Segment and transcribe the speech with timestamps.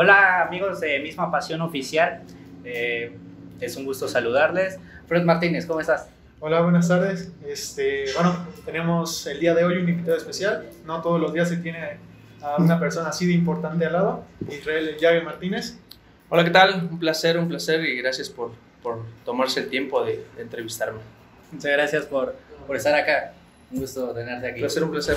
[0.00, 2.22] Hola amigos de Misma Pasión Oficial,
[2.64, 3.16] eh,
[3.60, 4.78] es un gusto saludarles.
[5.08, 6.08] Fred Martínez, ¿cómo estás?
[6.38, 7.32] Hola, buenas tardes.
[7.44, 10.66] Este, bueno, tenemos el día de hoy un invitado especial.
[10.86, 11.96] No todos los días se tiene
[12.40, 15.76] a una persona así de importante al lado, Israel Llave Martínez.
[16.28, 16.88] Hola, ¿qué tal?
[16.92, 18.52] Un placer, un placer y gracias por,
[18.84, 21.00] por tomarse el tiempo de, de entrevistarme.
[21.50, 22.36] Muchas gracias por,
[22.68, 23.32] por estar acá.
[23.72, 24.60] Un gusto tenerte aquí.
[24.60, 25.16] Un placer, un placer.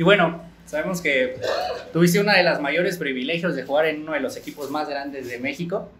[0.00, 1.34] Y bueno, sabemos que
[1.92, 5.28] tuviste uno de los mayores privilegios de jugar en uno de los equipos más grandes
[5.28, 5.90] de México,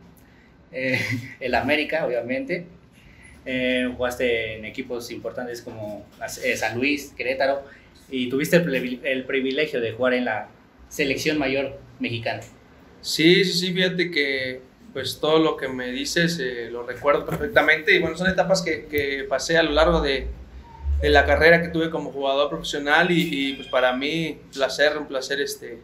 [0.73, 0.98] eh,
[1.40, 2.64] el América, obviamente.
[3.45, 6.06] Eh, jugaste en equipos importantes como
[6.42, 7.62] eh, San Luis, Querétaro,
[8.10, 10.48] y tuviste el, privi- el privilegio de jugar en la
[10.88, 12.40] selección mayor mexicana.
[13.02, 14.62] Sí, sí, sí, fíjate que
[14.95, 19.26] pues todo lo que me dices eh, lo recuerdo perfectamente y bueno, son etapas que
[19.28, 20.26] pasé a lo largo de,
[21.01, 24.98] de la carrera que tuve como jugador profesional y, y, pues para mí un placer,
[24.98, 25.79] un placer este,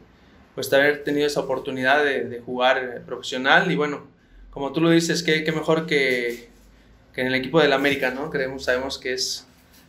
[0.55, 4.07] pues haber tenido esa oportunidad de, jugar eh, profesional y bueno,
[4.51, 6.49] como tú lo dices, qué, qué mejor que,
[7.13, 8.31] que en el equipo del América, ¿no?
[8.31, 9.47] Creemos, sabemos que es,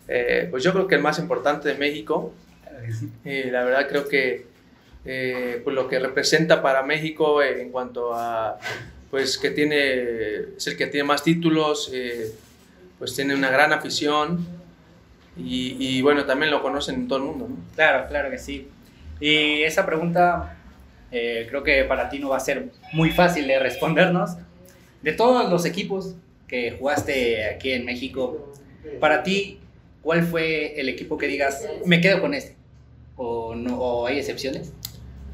[0.07, 2.33] eh, pues yo creo que el más importante de México.
[3.25, 4.45] Eh, la verdad creo que
[5.05, 8.59] eh, pues lo que representa para México eh, en cuanto a
[9.09, 11.91] pues que tiene es el que tiene más títulos
[12.99, 14.45] pues tiene una gran afición
[15.37, 17.49] y, bueno también lo conocen en todo el mundo.
[17.75, 18.67] Claro, claro que sí.
[19.19, 20.57] Y esa pregunta
[21.11, 24.37] eh, creo que para ti no va a ser muy fácil de respondernos.
[25.01, 26.15] De todos los equipos
[26.47, 28.53] que jugaste aquí en México,
[28.99, 29.59] para ti,
[30.01, 32.55] ¿cuál fue el equipo que digas, me quedo con este?
[33.15, 34.73] ¿O, no, o hay excepciones?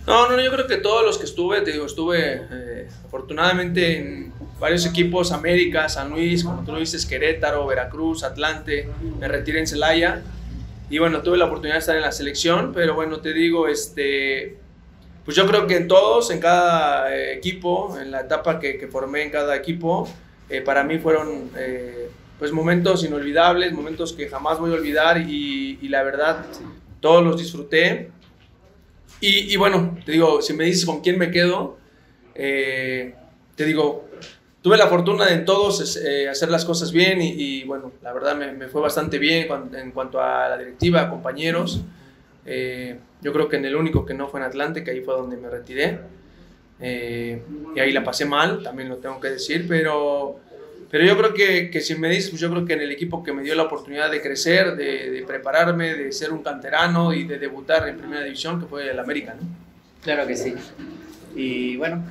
[0.06, 4.34] No, no, yo creo que todos los que estuve, te digo, estuve eh, afortunadamente en
[4.60, 9.68] varios equipos, América, San Luis, como tú lo dices, Querétaro, Veracruz, Atlante, me retiré en
[9.68, 10.22] Celaya
[10.90, 14.58] y bueno, tuve la oportunidad de estar en la selección, pero bueno, te digo, este,
[15.26, 18.88] pues yo creo que en todos, en cada eh, equipo, en la etapa que, que,
[18.88, 20.08] formé en cada equipo,
[20.50, 25.80] eh, para mí fueron eh, pues momentos inolvidables, momentos que jamás voy a olvidar y,
[25.82, 26.46] y la verdad,
[27.00, 28.12] todos los disfruté.
[29.26, 31.78] Y, y, bueno, te digo, si me dices con quién me quedo,
[32.36, 33.16] eh,
[33.56, 34.10] te digo,
[34.62, 38.12] tuve la fortuna de en todos eh, hacer las cosas bien y, y bueno, la
[38.12, 41.86] verdad me, me, fue bastante bien en, cuanto a la directiva, compañeros.
[42.46, 45.14] Eh, yo creo que en el único que no fue en Atlante, que ahí fue
[45.14, 46.00] donde me retiré.
[46.82, 47.42] Eh,
[47.78, 50.42] y ahí la pasé mal, también lo tengo que decir, pero,
[50.94, 53.24] pero yo creo que, que si me dices, pues yo creo que en el equipo
[53.24, 57.24] que me dio la oportunidad de crecer, de, de prepararme, de ser un canterano y
[57.24, 59.48] de debutar en primera división, que fue el América, ¿no?
[60.04, 60.54] Claro que sí.
[61.36, 62.04] Y bueno.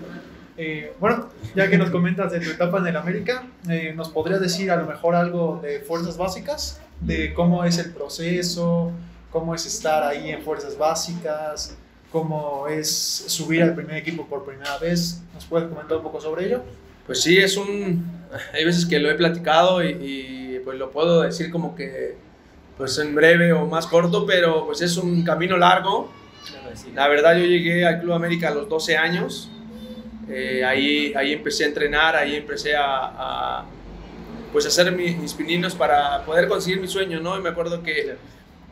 [0.56, 4.40] Eh, bueno, ya que nos comentas de tu etapa en el América, eh, ¿nos podrías
[4.40, 6.80] decir a lo mejor algo de fuerzas básicas?
[7.00, 8.90] De cómo es el proceso,
[9.30, 11.76] cómo es estar ahí en fuerzas básicas,
[12.10, 12.90] cómo es
[13.28, 15.22] subir al primer equipo por primera vez.
[15.34, 16.64] ¿Nos puedes comentar un poco sobre ello?
[17.06, 18.21] Pues sí, es un...
[18.52, 22.16] Hay veces que lo he platicado y, y pues lo puedo decir como que
[22.76, 26.10] pues en breve o más corto, pero pues es un camino largo.
[26.94, 29.50] La verdad yo llegué al Club América a los 12 años.
[30.28, 33.66] Eh, ahí, ahí empecé a entrenar, ahí empecé a, a
[34.52, 37.38] pues hacer mis, mis pininos para poder conseguir mi sueño, ¿no?
[37.38, 38.16] Y me acuerdo que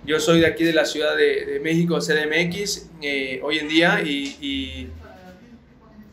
[0.05, 4.01] yo soy de aquí de la Ciudad de, de México, CDMX, eh, hoy en día,
[4.05, 4.89] y, y,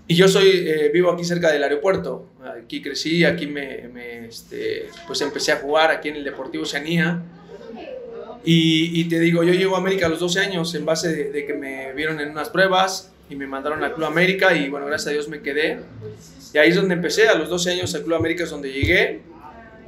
[0.07, 2.27] y yo soy, eh, vivo aquí cerca del aeropuerto.
[2.63, 7.21] Aquí crecí, aquí me, me este, pues empecé a jugar aquí en el Deportivo Oceanía.
[8.45, 11.31] Y, y, te digo, yo llego a América a los 12 años en base de,
[11.31, 14.85] de, que me vieron en unas pruebas y me mandaron al Club América y bueno,
[14.85, 15.81] gracias a Dios me quedé.
[16.53, 19.21] Y ahí es donde empecé, a los 12 años al Club América es donde llegué.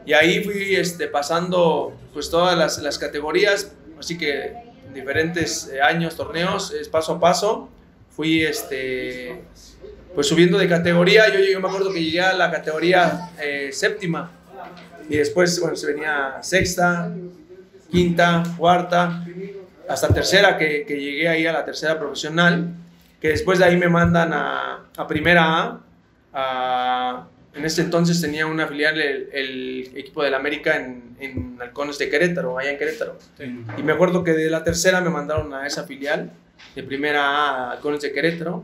[0.05, 4.53] Y ahí fui este, pasando pues todas las, las categorías, así que
[4.93, 7.69] diferentes eh, años, torneos, es paso a paso.
[8.09, 9.41] Fui este,
[10.13, 11.25] pues subiendo de categoría.
[11.29, 14.31] Yo me acuerdo que llegué a la categoría eh, séptima
[15.09, 17.11] y después, bueno, se venía sexta,
[17.89, 19.25] quinta, cuarta,
[19.87, 22.75] hasta tercera, que, que, llegué ahí a la tercera profesional,
[23.19, 25.81] que después de ahí me mandan a, a primera A,
[26.31, 31.97] a, en ese entonces tenía una filial el, el equipo del América en, en, Halcones
[31.97, 33.17] de Querétaro, allá en Querétaro.
[33.35, 33.65] Sí.
[33.77, 36.31] Y me acuerdo que de la tercera me mandaron a esa filial,
[36.75, 38.63] de primera A, Halcones de Querétaro.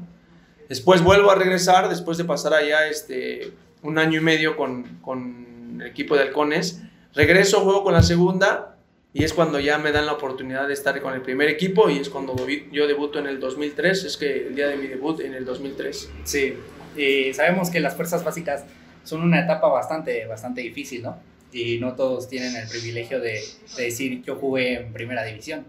[0.69, 3.51] Después vuelvo a regresar, después de pasar allá este,
[3.81, 6.81] un año y medio con, con el equipo de Halcones.
[7.13, 8.75] Regreso, juego con la segunda
[9.15, 11.99] y es cuando ya me dan la oportunidad de estar con el primer equipo y
[11.99, 12.35] es cuando
[12.73, 16.09] yo debuto en el 2003, es que el día de mi debut en el 2003.
[16.25, 16.55] Sí,
[16.97, 18.65] y sabemos que las fuerzas básicas
[19.05, 21.17] son una etapa bastante, bastante difícil, ¿no?
[21.53, 23.39] Y no todos tienen el privilegio de,
[23.77, 25.65] de decir yo jugué en primera división.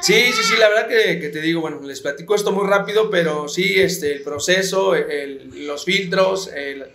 [0.00, 3.10] Sí, sí, sí, la verdad que, que, te digo, bueno, les platico esto muy rápido,
[3.10, 6.86] pero sí, este, el proceso, el, los filtros, el,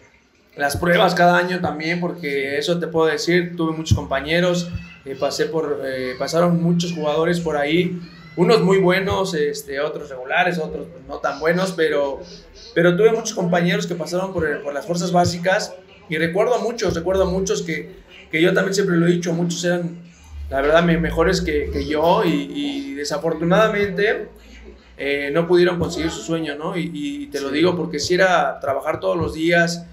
[0.55, 4.69] las pruebas cada año también, porque eso te puedo decir, tuve muchos compañeros,
[5.05, 7.99] eh, pasé por, eh, pasaron muchos jugadores por ahí,
[8.37, 12.21] unos muy buenos, este, otros regulares, otros no tan buenos, pero,
[12.73, 15.73] pero tuve muchos compañeros que pasaron por, por las fuerzas básicas
[16.09, 19.33] y recuerdo a muchos, recuerdo a muchos que, que yo también siempre lo he dicho,
[19.33, 20.03] muchos eran
[20.49, 24.29] la verdad, mejores que, que yo y, desafortunadamente
[24.97, 26.77] eh, no pudieron conseguir su sueño, ¿no?
[26.77, 29.85] Y, te lo digo porque si era trabajar todos los días,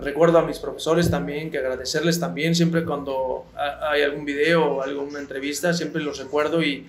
[0.00, 3.46] recuerdo a mis profesores también, que agradecerles también, siempre cuando
[3.90, 6.86] hay algún video o alguna entrevista, siempre los recuerdo y,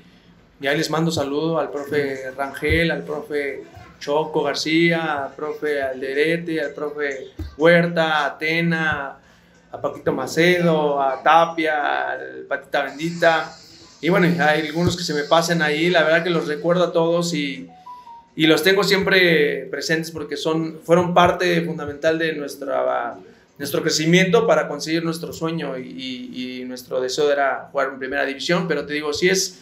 [0.59, 3.63] y ahí les mando saludo al profe Rangel, al profe
[3.99, 9.17] Choco García, al profe Alderete, al profe Huerta, Atena,
[9.71, 13.57] a Paquito Macedo, a Tapia, al Patita Bendita.
[14.01, 16.91] Y bueno, hay algunos que se me pasen ahí, la verdad que los recuerdo a
[16.91, 17.67] todos y,
[18.35, 23.17] y los tengo siempre presentes porque son, fueron parte fundamental de nuestra,
[23.57, 28.67] nuestro crecimiento para conseguir nuestro sueño y, y, nuestro deseo era jugar en primera división,
[28.67, 29.59] pero te digo, sí es,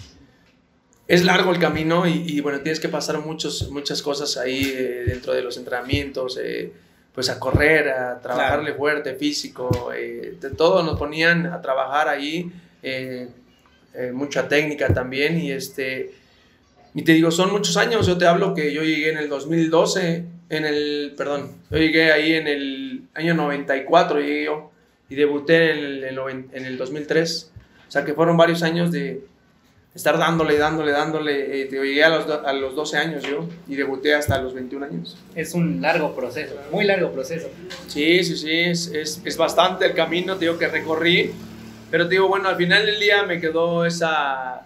[1.07, 5.33] es largo el camino y, bueno, tienes que pasar muchos, muchas cosas ahí eh, dentro
[5.33, 6.37] de los entrenamientos.
[6.41, 6.73] Eh,
[7.15, 10.83] pues a correr, a trabajarle fuerte, físico, eh, de todo.
[10.83, 12.51] Nos ponían a trabajar ahí,
[12.83, 13.29] eh,
[13.93, 15.39] eh, mucha técnica también.
[15.39, 16.11] Y este,
[16.93, 20.25] y te digo, son muchos años, yo te hablo que yo llegué en el 2012,
[20.49, 24.71] en el, perdón, yo llegué ahí en el año 94, llegué yo,
[25.09, 27.51] y debuté en el, en el 2003,
[27.87, 29.23] o sea que fueron varios años de,
[29.95, 31.61] estar dándole, dándole, dándole.
[31.61, 35.17] Eh, llegué a los, a los 12 años yo y debuté hasta los 21 años.
[35.33, 37.47] Es un largo proceso, muy largo proceso.
[37.87, 41.31] Sí, sí, sí, es, es, es bastante el camino, te digo, que recorrí.
[41.89, 44.63] Pero te digo, bueno, al final del día me quedó esa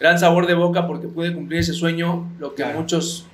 [0.00, 3.26] gran sabor de boca porque pude cumplir ese sueño, lo que muchos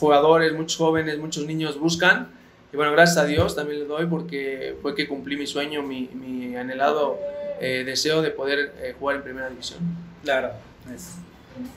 [0.00, 2.28] jugadores, muchos jóvenes, muchos niños buscan.
[2.72, 6.08] Y bueno, gracias a Dios también le doy porque fue que cumplí mi sueño, mi,
[6.14, 7.18] mi anhelado
[7.60, 9.78] eh, deseo de poder eh, jugar en primera división.
[10.24, 10.52] Claro,
[10.92, 11.16] es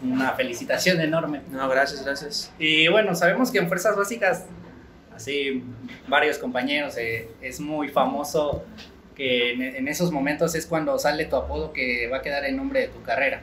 [0.02, 1.42] una felicitación enorme.
[1.52, 2.52] No, gracias, gracias.
[2.58, 4.46] Y bueno, sabemos que en Fuerzas Básicas,
[5.14, 5.64] así
[6.08, 8.66] varios compañeros, eh, es muy famoso
[9.16, 12.82] que en, esos momentos es cuando sale tu apodo que va a quedar en nombre
[12.82, 13.42] de tu carrera.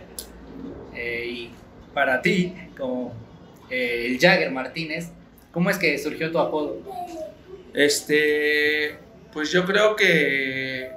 [0.95, 1.51] Eh, y
[1.93, 3.13] para ti, como
[3.71, 5.11] eh, el Jagger Martínez,
[5.53, 6.79] ¿cómo es que surgió tu apodo?
[7.75, 8.97] Este,
[9.33, 10.91] pues yo creo que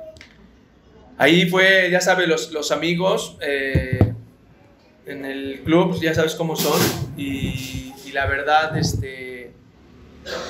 [1.18, 4.14] Ahí fue, ya sabes, los, los amigos eh,
[5.08, 6.80] en el club, ya sabes cómo son.
[7.18, 9.52] Y, y, la verdad, este,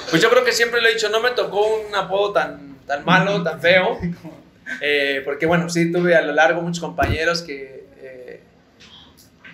[0.09, 3.05] pues yo creo que siempre lo he dicho, no me tocó un apodo tan, tan
[3.05, 3.97] malo, tan feo.
[4.81, 8.41] Eh, porque bueno, sí, tuve a lo largo muchos compañeros que eh,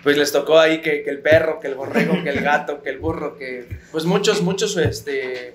[0.02, 2.90] pues les tocó ahí que, que, el perro, que el borrego, que el gato, que
[2.90, 5.54] el burro, que pues muchos, muchos este,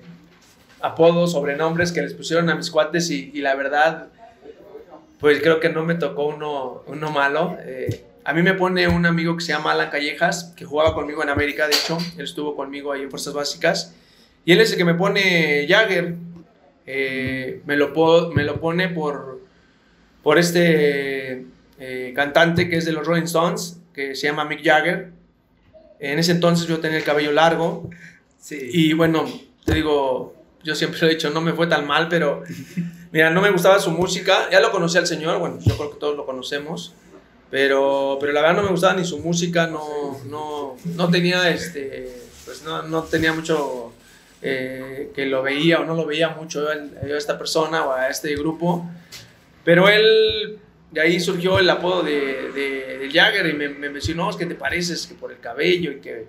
[0.80, 4.08] apodos, sobrenombres que les pusieron a mis cuates y, y la verdad
[5.20, 7.58] pues creo que no me tocó uno, uno malo.
[7.62, 11.24] Eh, a mí me pone un amigo que se llama Alan Callejas, que jugaba conmigo
[11.24, 13.96] en América, de hecho, él estuvo conmigo ahí en Fuerzas Básicas,
[14.46, 16.16] y él es el que me pone Jagger.
[16.86, 17.94] Eh, me, lo
[18.34, 19.42] me lo pone por,
[20.24, 21.46] por este
[21.80, 25.12] eh, cantante que es de los Rolling Stones, que se llama Mick Jagger.
[26.00, 27.90] En ese entonces yo tenía el cabello largo.
[28.40, 28.58] Sí.
[28.72, 29.26] Y bueno,
[29.66, 32.44] te digo, yo siempre lo he dicho, no me fue tan mal, pero
[33.12, 35.98] Mira, no me gustaba su música, ya lo conocía el señor, bueno, yo creo que
[35.98, 36.94] todos lo conocemos,
[37.50, 42.22] pero, pero la verdad no me gustaba ni su música, no, no, no tenía, este,
[42.46, 43.94] pues no, no tenía mucho
[44.44, 48.36] eh, que lo veía o no lo veía mucho a esta persona o a este
[48.36, 48.88] grupo,
[49.64, 50.60] pero él,
[50.92, 54.54] de ahí surgió el apodo de, de, Jagger y me, me mencionó, es que te
[54.54, 56.28] pareces que por el cabello y que...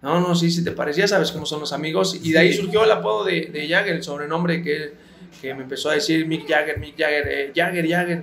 [0.00, 2.20] No, no, sí, sí te parecía, sabes cómo son los amigos.
[2.22, 5.08] Y de ahí surgió el apodo de, de Jagger, el sobrenombre que
[5.40, 8.22] que me empezó a decir Mick Jagger, Mick Jagger, eh, Jagger, Jagger.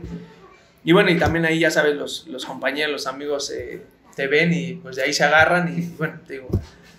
[0.83, 3.81] Y bueno, y también ahí ya sabes, los, los compañeros, los amigos eh,
[4.15, 6.47] te ven y pues de ahí se agarran y bueno, digo,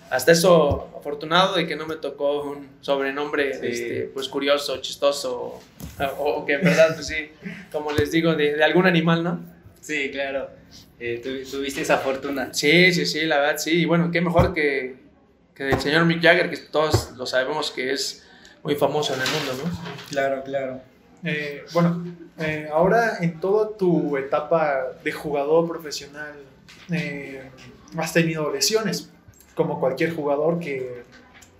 [0.09, 5.59] hasta eso afortunado de que no me tocó un sobrenombre este, pues curioso, chistoso
[6.17, 7.29] o, que en verdad pues sí,
[7.71, 9.39] como les digo, de, de algún animal, ¿no?
[9.79, 10.49] Sí, claro.
[10.99, 12.53] Eh, tuviste esa fortuna.
[12.53, 13.81] Sí, sí, sí, la verdad, sí.
[13.81, 14.95] Y bueno, qué mejor que,
[15.53, 18.27] que el señor Mick Jagger, que todos lo sabemos que es
[18.63, 19.91] muy famoso en el mundo, ¿no?
[20.09, 20.81] Claro, claro.
[21.23, 22.05] Eh, bueno,
[22.37, 26.33] eh, ahora en toda tu etapa de jugador profesional,
[26.91, 27.49] eh,
[27.97, 29.09] has tenido lesiones,
[29.55, 31.03] como cualquier jugador que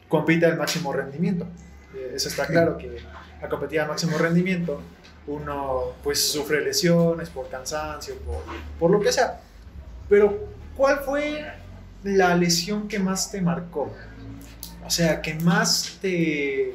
[0.08, 1.48] compite al máximo rendimiento.
[2.14, 2.98] eso está claro, que
[3.42, 4.82] a competir al máximo rendimiento
[5.28, 8.44] uno pues sufre lesiones por cansancio, por,
[8.80, 9.42] por lo que sea.
[10.10, 11.46] Pero, ¿cuál fue
[12.04, 13.92] la lesión que más te marcó?
[14.86, 16.74] O sea, que más te,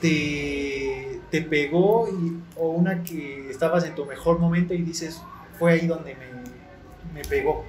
[0.00, 2.08] te, te pegó
[2.56, 5.20] o una que estabas en tu mejor momento y dices,
[5.58, 7.64] fue ahí donde me, me pegó.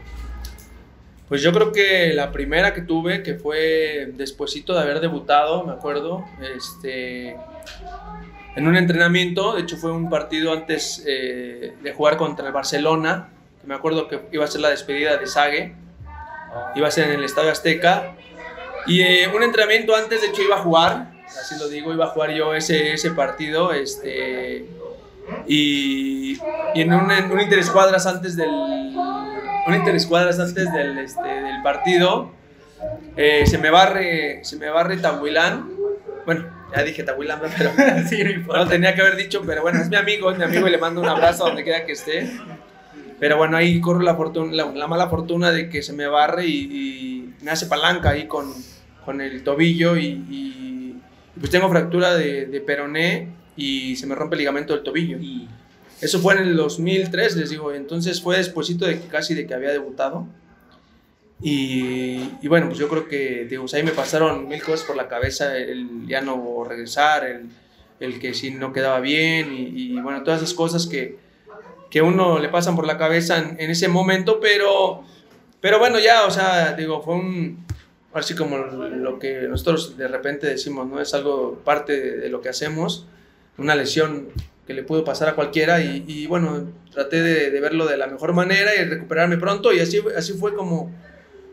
[1.28, 5.74] Pues yo creo que la primera que tuve, que fue despuesito de haber debutado, me
[5.74, 7.38] acuerdo, este,
[8.60, 13.30] en un entrenamiento, de hecho fue un partido antes eh, de jugar contra el Barcelona,
[13.62, 15.76] que me acuerdo que iba a ser la despedida de Sague,
[16.76, 18.16] iba a ser en el Estadio Azteca,
[18.86, 22.10] y eh, un entrenamiento antes, de hecho iba a jugar, así lo digo, iba a
[22.10, 24.66] jugar yo ese, ese partido, este,
[25.48, 26.38] y,
[26.76, 32.32] en un, interescuadras antes del, un interescuadras antes del, este, del partido,
[33.16, 35.70] eh, se me barre, se me barre Tahuilán,
[36.26, 37.72] bueno, ya dije Tahuilán, pero
[38.10, 40.72] sí, no, tenía que haber dicho, pero bueno, es mi amigo, es mi amigo y
[40.72, 42.30] le mando un abrazo donde quiera que esté.
[43.20, 47.34] Pero bueno, ahí corro la, fortuna, la, mala fortuna de que se me barre y,
[47.42, 48.54] me hace palanca ahí con,
[49.06, 50.98] con el tobillo y,
[51.40, 55.18] pues tengo fractura de, de, peroné y se me rompe el ligamento del tobillo.
[55.20, 55.48] Y
[56.02, 59.54] eso fue en el 2003, les digo, entonces fue despuesito de que casi de que
[59.54, 60.28] había debutado.
[61.42, 65.58] Y, bueno, pues yo creo que digo, ahí me pasaron mil cosas por la cabeza,
[65.58, 67.50] el ya no regresar, el,
[68.00, 71.18] el que si no quedaba bien y, bueno, todas esas cosas que,
[71.90, 75.04] que uno le pasan por la cabeza en, en, ese momento, pero,
[75.62, 77.66] pero bueno, ya, o sea, digo, fue un,
[78.14, 81.00] así como lo que nosotros de repente decimos, ¿no?
[81.00, 83.08] Es algo parte de, de lo que hacemos,
[83.58, 84.28] una lesión
[84.68, 88.08] que le pudo pasar a cualquiera y, y bueno, traté de, de, verlo de la
[88.08, 90.92] mejor manera y recuperarme pronto y así, así fue como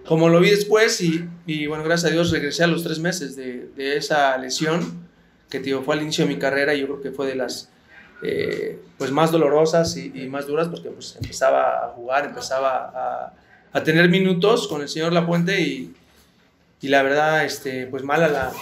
[0.07, 3.37] como lo vi después y, y, bueno, gracias a Dios regresé a los tres meses
[3.37, 5.09] de, de esa lesión,
[5.51, 7.71] que tío, fue al inicio de mi carrera y yo creo que fue de las
[8.23, 13.35] eh, pues más dolorosas y, y, más duras porque pues empezaba a jugar, empezaba a,
[13.73, 15.95] a tener minutos con el señor Lapuente y,
[16.81, 18.53] y la verdad, este, pues mala la,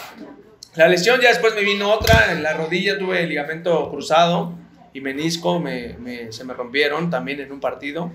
[0.76, 1.20] la lesión.
[1.20, 4.54] Ya después me vino otra, en la rodilla tuve el ligamento cruzado
[4.92, 8.12] y menisco, me, me, se me rompieron también en un partido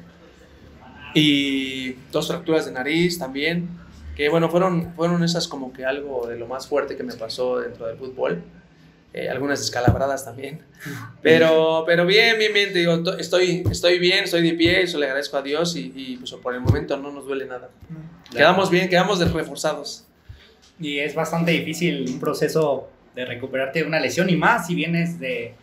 [1.13, 3.70] y dos fracturas de nariz también,
[4.16, 7.60] que bueno, fueron, fueron esas como que algo de lo más fuerte que me pasó
[7.60, 8.44] dentro del fútbol.
[9.12, 10.62] Eh, algunas descalabradas también.
[11.24, 15.08] Pero, pero bien, bien, bien, te digo, estoy, estoy bien, estoy de pie, eso le
[15.08, 17.70] agradezco a Dios y, y pues por el momento no nos duele nada.
[17.88, 18.08] Claro.
[18.32, 20.06] Quedamos bien, quedamos reforzados.
[20.80, 25.20] Y es bastante difícil un proceso de recuperarte de una lesión y más si vienes
[25.20, 25.54] de,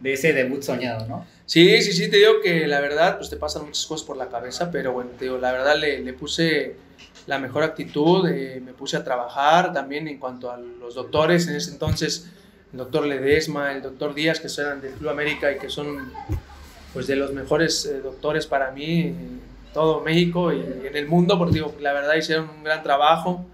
[0.00, 1.26] de ese debut soñado, ¿no?
[1.48, 4.28] Sí, sí, sí, te digo que la verdad, pues te pasan muchas cosas por la
[4.28, 6.76] cabeza, pero bueno, te digo, la verdad le, le puse
[7.26, 11.56] la mejor actitud, eh, me puse a trabajar también en cuanto a los doctores, en
[11.56, 12.28] ese entonces
[12.70, 16.12] el doctor Ledesma, el doctor Díaz, que eran del Club América y que son
[16.92, 19.40] pues de los mejores eh, doctores para mí en
[19.72, 23.46] todo México y, y en el mundo, porque digo, la verdad hicieron un gran trabajo.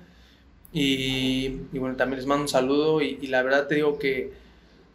[0.73, 4.33] Y, y bueno, también les mando un saludo y, y la verdad te digo que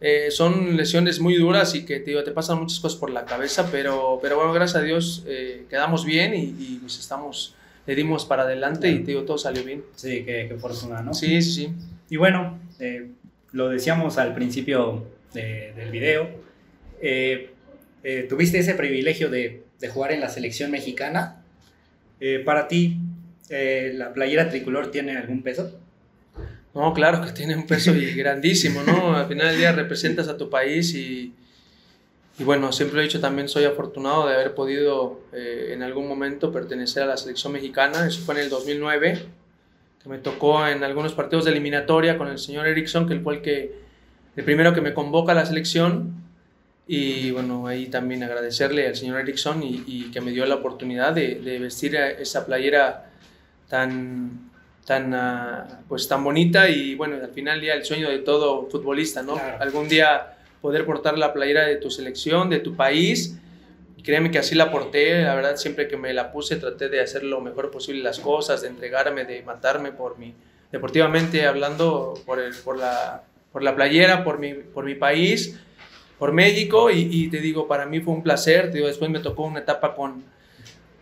[0.00, 3.24] eh, son lesiones muy duras y que te, digo, te pasan muchas cosas por la
[3.26, 7.54] cabeza, pero, pero bueno, gracias a Dios eh, quedamos bien y, y, pues estamos,
[7.86, 9.84] le dimos para adelante y te digo, todo salió bien.
[9.96, 11.12] Sí, qué, qué fortuna, ¿no?
[11.12, 11.72] Sí, sí, sí.
[12.10, 13.06] Y bueno, eh,
[13.52, 16.28] lo decíamos al principio de, del video,
[17.00, 17.50] eh,
[18.02, 21.42] eh, tuviste ese privilegio de, de, jugar en la selección mexicana.
[22.44, 22.98] para ti,
[23.48, 25.78] ¿la playera tricolor tiene algún peso?
[26.74, 29.16] No, claro que tiene un peso y grandísimo, ¿no?
[29.16, 31.34] Al final del día representas a tu país y,
[32.38, 36.08] y bueno, siempre lo he dicho también, soy afortunado de haber podido eh, en algún
[36.08, 39.26] momento pertenecer a la selección mexicana, eso fue en el 2009,
[40.02, 43.42] que me tocó en algunos partidos de eliminatoria con el señor Erickson, que fue el,
[43.42, 43.74] que,
[44.36, 46.14] el primero que me convoca a la selección,
[46.86, 51.12] y bueno, ahí también agradecerle al señor Erickson y, y que me dio la oportunidad
[51.12, 53.10] de, de vestir esa playera
[53.68, 54.49] tan,
[54.84, 59.22] tan, uh, pues, tan bonita y bueno, al final ya el sueño de todo futbolista,
[59.22, 59.34] ¿no?
[59.34, 59.58] Claro.
[59.60, 63.36] Algún día poder portar la playera de tu selección, de tu país.
[64.02, 67.22] Créeme que así la porté, la verdad siempre que me la puse traté de hacer
[67.22, 70.34] lo mejor posible las cosas, de entregarme, de matarme por mi,
[70.72, 75.60] deportivamente hablando, por, el, por, la, por la playera, por mi, por mi país,
[76.18, 79.20] por México y, y, te digo, para mí fue un placer, te digo, después me
[79.20, 80.24] tocó una etapa con,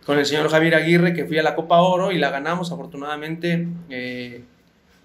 [0.09, 3.67] con el señor Javier Aguirre, que fui a la Copa Oro y la ganamos afortunadamente
[3.91, 4.41] eh,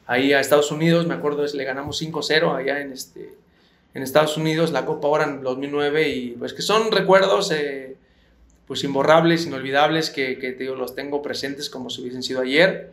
[0.07, 3.35] ahí a Estados Unidos, me acuerdo, es, le ganamos 5-0 allá en, este,
[3.93, 7.97] en Estados Unidos, la Copa ahora en 2009 y pues que son recuerdos eh,
[8.67, 12.93] pues imborrables, inolvidables, que, que digo, los tengo presentes como si hubiesen sido ayer,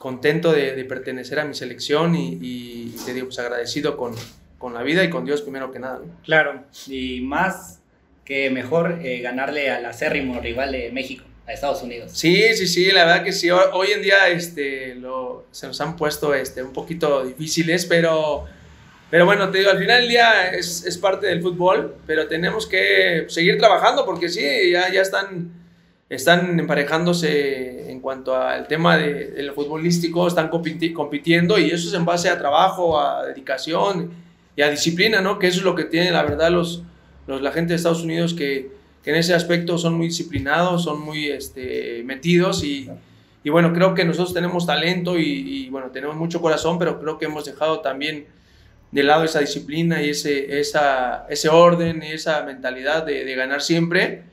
[0.00, 4.16] contento de, pertenecer a mi selección y, te digo, pues agradecido con,
[4.58, 6.00] con, la vida y con Dios primero que nada.
[6.24, 7.78] Claro, y más
[8.24, 12.10] que mejor eh, ganarle al acérrimo rival de México a Estados Unidos.
[12.12, 13.48] Sí, sí, sí, la verdad que sí.
[13.50, 14.96] Hoy en día este,
[15.52, 18.44] se nos han puesto este, un poquito difíciles, pero,
[19.10, 23.26] pero bueno, te digo, al final del día es, parte del fútbol, pero tenemos que
[23.28, 25.52] seguir trabajando porque sí, ya, están,
[26.10, 32.04] están emparejándose en cuanto al tema de, del futbolístico, están compitiendo y eso es en
[32.04, 34.10] base a trabajo, a dedicación
[34.56, 35.38] y a disciplina, ¿no?
[35.38, 36.82] Que eso es lo que tienen, la verdad, los,
[37.28, 38.75] los, la gente de Estados Unidos que
[39.06, 42.90] que en ese aspecto son muy disciplinados, son muy este, metidos y,
[43.44, 47.16] y, bueno, creo que nosotros tenemos talento y, y, bueno, tenemos mucho corazón, pero creo
[47.16, 48.26] que hemos dejado también
[48.90, 53.62] de lado esa disciplina y ese, esa, ese orden y esa mentalidad de, de, ganar
[53.62, 54.24] siempre.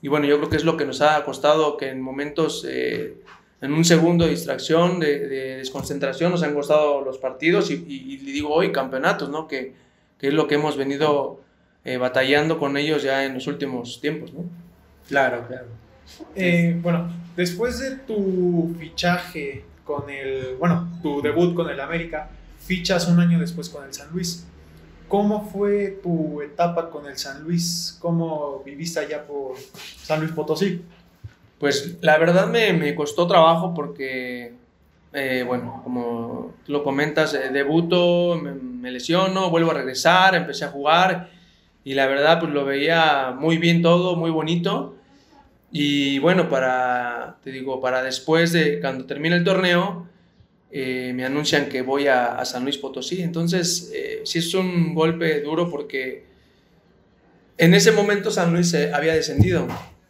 [0.00, 3.16] Y bueno, yo creo que es lo que nos ha costado que en momentos, eh,
[3.60, 8.18] en un segundo de distracción, de, de, desconcentración, nos han costado los partidos y, y,
[8.18, 9.48] digo hoy campeonatos, ¿no?
[9.48, 9.72] Que,
[10.16, 11.40] que es lo que hemos venido
[11.86, 14.44] eh, batallando con ellos ya en los últimos tiempos, ¿no?
[15.06, 15.66] Claro, claro.
[16.34, 22.28] Eh, bueno, después de tu fichaje con el, bueno, tu debut con el América,
[22.58, 24.44] fichas un año después con el San Luis.
[25.06, 27.96] ¿Cómo fue tu etapa con el San Luis?
[28.00, 29.54] ¿Cómo viviste allá por
[30.02, 30.82] San Luis Potosí?
[31.60, 34.54] Pues la verdad me, me costó trabajo porque,
[35.12, 40.68] eh, bueno, como lo comentas, eh, debuto, me, me lesiono, vuelvo a regresar, empecé a
[40.70, 41.35] jugar
[41.86, 44.96] y la verdad pues lo veía muy bien todo, muy bonito.
[45.70, 50.08] Y bueno, para, te digo, para después de cuando termine el torneo,
[50.72, 53.22] eh, me anuncian que voy a, a, San Luis Potosí.
[53.22, 56.24] Entonces, eh, sí es un golpe duro porque
[57.56, 59.68] en ese momento San Luis eh, había descendido.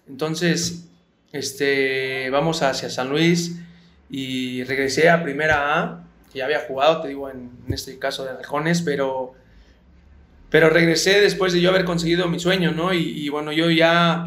[0.09, 0.88] Entonces,
[1.30, 3.61] este, vamos hacia San Luis
[4.09, 8.25] y regresé a Primera A, que ya había jugado, te digo, en, en este caso
[8.25, 9.35] de Halcones, pero
[10.50, 12.92] pero regresé después de yo haber conseguido mi sueño, ¿no?
[12.92, 14.24] Y, y bueno, yo ya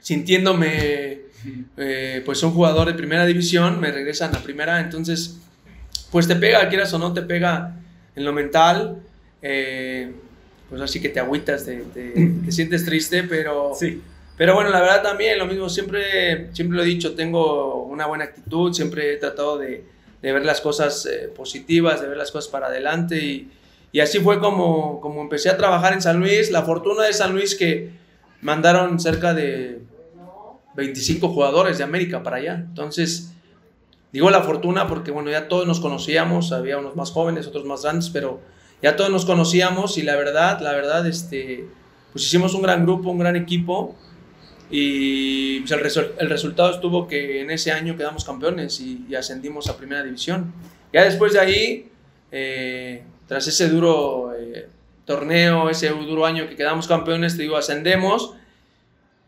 [0.00, 1.24] sintiéndome
[1.76, 5.38] eh, pues un jugador de primera división, me regresan a primera, entonces
[6.10, 7.76] pues te pega, quieras o no, te pega
[8.14, 9.02] en lo mental,
[9.42, 10.12] eh,
[10.68, 12.12] pues así que te agüitas, te, te,
[12.44, 14.00] te sientes triste, pero, sí.
[14.36, 18.24] pero bueno, la verdad también, lo mismo, siempre, siempre lo he dicho, tengo una buena
[18.24, 19.84] actitud, siempre he tratado de,
[20.22, 23.50] de ver las cosas eh, positivas, de ver las cosas para adelante y
[23.94, 26.50] y así fue como, como empecé a trabajar en San Luis.
[26.50, 27.92] La fortuna de San Luis que
[28.40, 29.82] mandaron cerca de
[30.74, 32.54] 25 jugadores de América para allá.
[32.56, 33.34] Entonces,
[34.10, 37.84] digo la fortuna porque, bueno, ya todos nos conocíamos, había unos más jóvenes, otros más
[37.84, 38.40] grandes, pero
[38.82, 41.64] ya todos nos conocíamos y la verdad, la verdad, este,
[42.12, 43.94] pues hicimos un gran grupo, un gran equipo
[44.70, 49.14] y pues el, resu el, resultado estuvo que en ese año quedamos campeones y, y
[49.14, 50.52] ascendimos a primera división.
[50.92, 51.90] Ya después de ahí,
[52.32, 54.68] eh, tras ese duro eh,
[55.04, 58.34] torneo, ese duro año que quedamos campeones, te digo, ascendemos.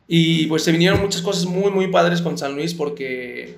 [0.09, 3.57] Y pues se vinieron muchas cosas muy, muy padres con San Luis porque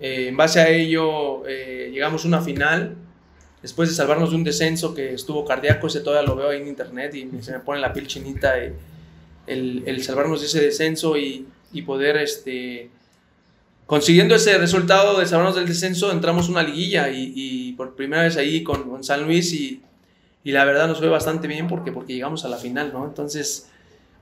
[0.00, 2.96] eh, en base a ello eh, llegamos a una final.
[3.60, 6.68] Después de salvarnos de un descenso que estuvo cardíaco, ese todavía lo veo ahí en
[6.68, 11.46] internet y se me pone la piel chinita el, el salvarnos de ese descenso y,
[11.72, 12.88] y poder este,
[13.90, 18.62] consiguiendo ese resultado de salvarnos del descenso, entramos una liguilla y, por primera vez ahí
[18.62, 19.82] con, San Luis y,
[20.44, 23.04] la verdad nos fue bastante bien porque, porque llegamos a la final, ¿no?
[23.04, 23.68] Entonces,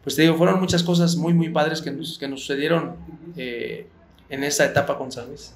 [0.03, 2.97] pues te digo, fueron muchas cosas muy, muy padres que nos, que nos sucedieron
[3.37, 3.87] eh,
[4.31, 5.53] en esa etapa con San Luis.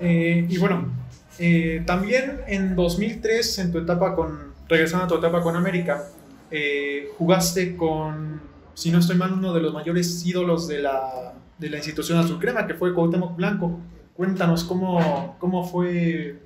[0.00, 0.90] Eh, y bueno,
[1.38, 6.06] eh, también en 2003, en tu etapa con, regresando a tu etapa con América,
[7.18, 8.40] jugaste con,
[8.72, 12.38] si no estoy mal, uno de los mayores ídolos de la de la institución azul
[12.40, 13.78] crema, que fue Cuauhtémoc Blanco.
[14.16, 16.36] Cuéntanos cómo, cómo fue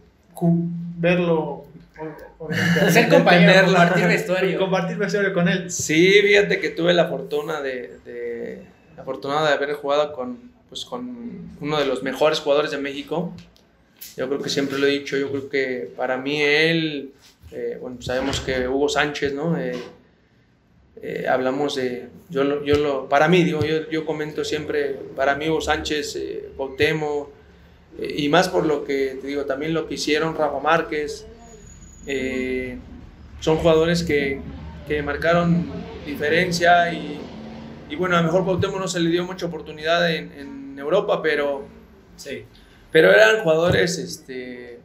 [0.98, 1.64] verlo.
[2.90, 4.58] Ser compañero, compartir vestuario.
[4.58, 5.70] Compartir vestuario con él.
[5.70, 8.62] Sí, fíjate que tuve la fortuna de, de,
[8.96, 13.32] la fortuna de haber jugado con, pues, con uno de los mejores jugadores de México.
[14.16, 17.12] Yo creo que siempre lo he dicho, yo creo que para mí él,
[17.52, 19.56] eh, bueno, sabemos que Hugo Sánchez, ¿no?
[19.56, 19.80] Eh,
[21.02, 25.48] eh, hablamos de, yo, yo lo, para mí, digo, yo, yo comento siempre, para mí
[25.48, 27.30] Hugo Sánchez, eh, Bautemo,
[27.98, 31.26] eh, y más por lo que, te digo, también lo que hicieron Rafa Márquez,
[32.06, 32.78] eh,
[33.40, 34.40] son jugadores que,
[34.88, 35.66] que, marcaron
[36.06, 37.20] diferencia y,
[37.90, 41.22] y, bueno, a lo mejor Bautemo no se le dio mucha oportunidad en, en Europa,
[41.22, 41.66] pero,
[42.16, 42.44] sí.
[42.90, 44.80] pero eran jugadores, este,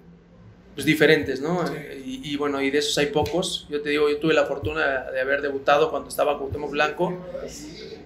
[0.79, 1.61] pues, diferentes, ¿no?
[2.05, 3.67] Y, y, bueno, y de esos hay pocos.
[3.69, 7.17] Yo te digo, yo tuve la fortuna de haber debutado cuando estaba Cuauhtémoc Blanco.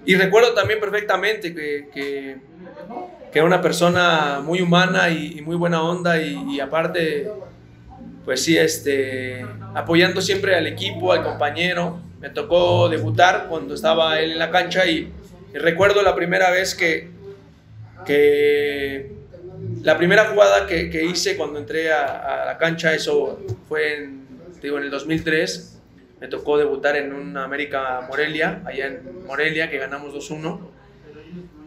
[0.08, 2.38] Y recuerdo también perfectamente que, que,
[3.32, 7.30] que era una persona muy humana y, y muy buena onda y, y, aparte,
[8.26, 12.00] pues sí, este, apoyando siempre al equipo, al compañero.
[12.20, 15.12] Me tocó debutar cuando estaba él en la cancha y,
[15.54, 17.12] y recuerdo la primera vez que,
[18.04, 19.12] que
[19.84, 24.26] la primera jugada que, hice cuando entré a, la cancha, eso fue en,
[24.62, 25.82] digo, en el 2003.
[26.22, 30.60] Me tocó debutar en un América Morelia, allá en Morelia, que ganamos 2-1.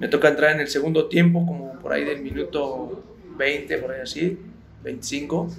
[0.00, 3.04] Me toca entrar en el segundo tiempo, como por ahí del minuto
[3.36, 4.38] 20, por ahí así,
[4.82, 5.50] 25.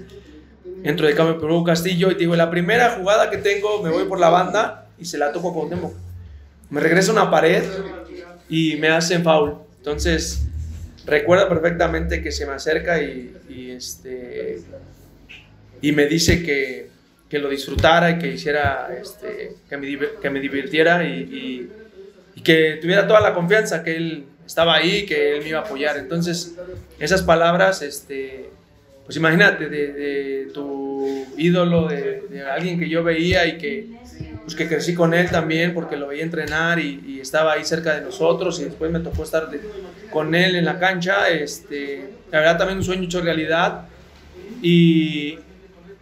[0.83, 4.05] Entro de cambio por Hugo Castillo y digo, la primera jugada que tengo, me voy
[4.05, 5.93] por la banda y se la toco con Demo.
[6.71, 7.63] Me regresa una pared
[8.49, 9.57] y me hacen foul.
[9.77, 10.47] Entonces,
[11.07, 14.59] recuerdo perfectamente que se me acerca y, este,
[15.81, 16.89] y me dice que,
[17.29, 21.69] que, lo disfrutara y que hiciera, este, que, me, que me divirtiera y,
[22.35, 25.63] y, que tuviera toda la confianza que él estaba ahí, que él me iba a
[25.63, 25.97] apoyar.
[25.97, 26.55] Entonces,
[26.99, 28.49] esas palabras, este,
[29.05, 33.87] pues imagínate, de, tu ídolo, de, de, alguien que yo veía y que,
[34.43, 37.95] pues que crecí con él también porque lo veía entrenar y, y estaba ahí cerca
[37.95, 39.59] de nosotros y después me tocó estar de,
[40.11, 41.29] con él en la cancha.
[41.29, 43.85] Este, la verdad también un sueño hecho realidad
[44.61, 45.39] y,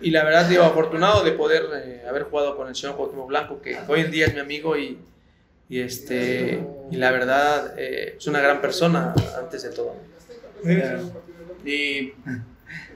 [0.02, 3.62] y la verdad digo afortunado de poder eh, haber jugado con el señor Cuauhtémoc Blanco
[3.62, 4.98] que hoy en día es mi amigo y,
[5.70, 6.60] y este
[6.92, 9.96] y la verdad eh, es una gran persona antes de todo.
[11.66, 12.14] Y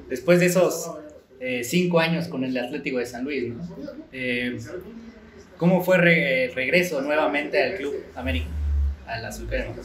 [0.09, 0.91] después de esos
[1.39, 3.63] eh, cinco años con el Atlético de San Luis, ¿no?
[4.11, 4.59] eh,
[5.57, 8.47] ¿cómo fue re regreso nuevamente al Club América,
[9.09, 9.75] al Crema?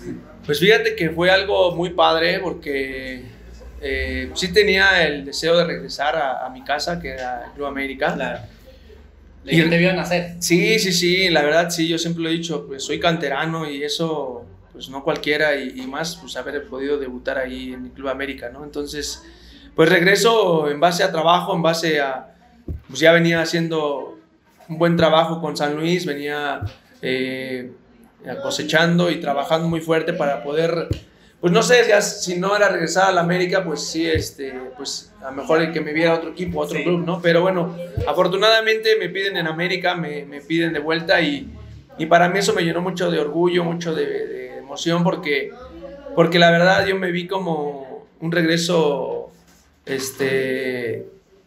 [0.44, 3.24] Pues fíjate que fue algo muy padre porque
[3.80, 8.14] eh, sí tenía el deseo de regresar a, a, mi casa, que era Club América.
[8.14, 8.40] Claro.
[9.44, 10.36] ¿Y te vio nacer?
[10.40, 13.82] Sí, sí, sí, la verdad sí, yo siempre lo he dicho, pues soy canterano y
[13.82, 18.08] eso, pues no cualquiera y, y más, pues haber podido debutar ahí en el Club
[18.08, 18.64] América, ¿no?
[18.64, 19.22] Entonces,
[19.74, 22.34] pues regreso en base a trabajo, en base a,
[22.88, 24.18] pues ya venía haciendo
[24.68, 26.62] un buen trabajo con San Luis, venía
[27.02, 27.70] eh,
[28.42, 30.88] cosechando y trabajando muy fuerte para poder,
[31.40, 35.12] pues no sé, ya, si no era regresar a la América, pues sí, este, pues
[35.20, 36.84] a lo mejor el que me viera otro equipo, otro sí.
[36.84, 37.20] club, ¿no?
[37.20, 41.50] Pero bueno, afortunadamente me piden en América, me, me piden de vuelta y,
[41.98, 45.52] y, para mí eso me llenó mucho de orgullo, mucho de, de emoción, porque,
[46.14, 49.30] porque la verdad yo me vi como un regreso
[49.86, 51.06] este,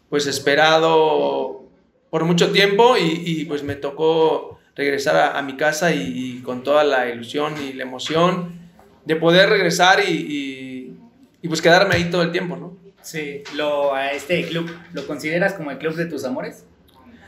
[0.10, 1.64] pues esperado
[2.10, 6.42] por mucho tiempo y, y pues me tocó regresar a, a mi casa y, y,
[6.42, 8.60] con toda la ilusión y la emoción
[9.04, 10.96] de poder regresar y,
[11.42, 12.78] y, pues quedarme ahí todo el tiempo, ¿no?
[13.02, 16.66] Sí, lo, a este club, ¿lo consideras como el club de tus amores?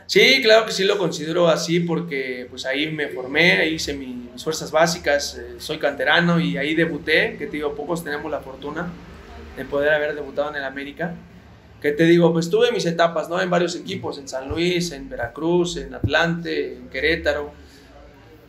[0.06, 4.42] Sí, claro que sí lo considero así porque pues ahí me formé, ahí hice mis
[4.42, 8.90] fuerzas básicas, eh, soy canterano y ahí debuté, que te digo, pocos tenemos la fortuna
[9.56, 11.14] de poder haber debutado en el América.
[11.80, 13.40] Que te digo, pues tuve mis etapas, ¿no?
[13.40, 17.52] En varios equipos, en San Luis, en Veracruz, en Atlante, en Querétaro.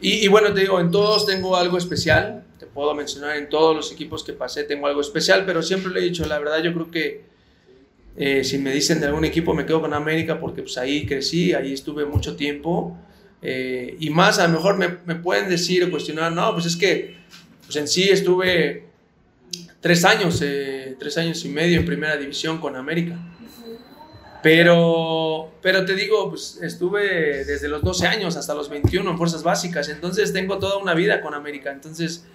[0.01, 2.43] Y, y, bueno, te digo, en todos tengo algo especial.
[2.59, 6.01] Te puedo mencionar en todos los equipos que pasé tengo algo especial, pero siempre le
[6.01, 7.31] he dicho, la verdad, yo creo que
[8.17, 11.53] eh, si me dicen de algún equipo, me quedo con América porque pues ahí crecí,
[11.53, 12.97] ahí estuve mucho tiempo.
[13.41, 16.75] Eh, y más, a lo mejor me, me pueden decir o cuestionar, no, pues es
[16.75, 17.15] que
[17.65, 18.90] pues en sí estuve
[19.81, 23.17] tres años, eh, tres años y medio en primera división con América.
[24.41, 29.43] Pero, pero te digo, pues estuve desde los 12 años hasta los 21 en fuerzas
[29.43, 31.71] básicas, entonces tengo toda una vida con América.
[31.71, 32.25] Entonces,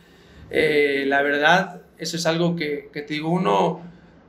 [0.51, 3.81] eh, la verdad, eso es algo que, que, te digo, uno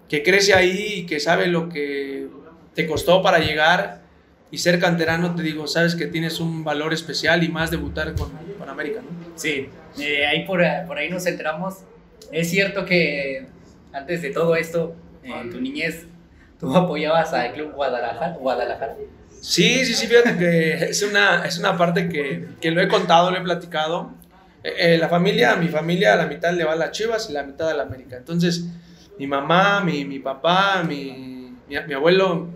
[0.09, 2.27] que crece ahí y que sabe lo que
[2.73, 4.01] te costó para llegar
[4.49, 8.31] y ser canterano, te digo, sabes que tienes un valor especial y más debutar con,
[8.57, 9.09] con América, ¿no?
[9.35, 11.83] Sí, eh, ahí por, por ahí nos centramos
[12.31, 13.47] es cierto que
[13.93, 16.05] antes de todo esto, en tu niñez,
[16.59, 18.33] tú apoyabas al Club Guadalajara.
[18.33, 18.95] Guadalajara.
[19.41, 23.31] Sí, sí, sí, fíjate que es una, es una parte que, que lo he contado,
[23.31, 24.11] lo he platicado.
[24.63, 27.43] Eh, eh, la familia, mi familia, la mitad le va a las Chivas y la
[27.43, 28.17] mitad a la América.
[28.17, 28.65] Entonces,
[29.17, 32.47] mi mamá, mi, mi papá, mi, mi, mi, abuelo,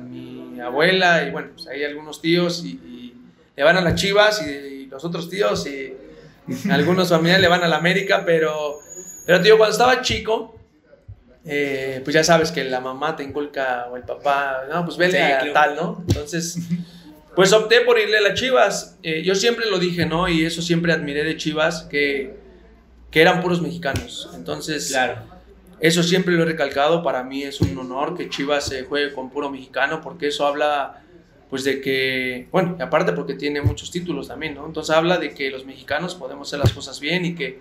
[0.00, 3.14] mi abuela y bueno, pues hay algunos tíos y, y
[3.56, 5.94] le van a las Chivas y, y los otros tíos y
[6.70, 8.80] algunos familiares le van a la América, pero
[9.26, 10.56] pero, tío, cuando estaba chico,
[11.44, 15.18] eh, pues ya sabes que la mamá te inculca o el papá, no, pues vele
[15.18, 15.52] sí, a claro.
[15.52, 16.04] tal, ¿no?
[16.08, 16.58] Entonces,
[17.34, 18.98] pues opté por irle a las Chivas.
[19.02, 20.28] Eh, yo siempre lo dije, ¿no?
[20.28, 22.36] Y eso siempre admiré de Chivas, que,
[23.10, 24.30] que eran puros mexicanos.
[24.34, 25.32] Entonces, claro.
[25.82, 29.30] Eso siempre lo he recalcado, para mí es un honor que Chivas se juegue con
[29.30, 31.02] puro mexicano, porque eso habla
[31.50, 34.64] pues de que, bueno, y aparte porque tiene muchos títulos también, ¿no?
[34.64, 37.58] Entonces habla de que los mexicanos podemos hacer las cosas bien y que,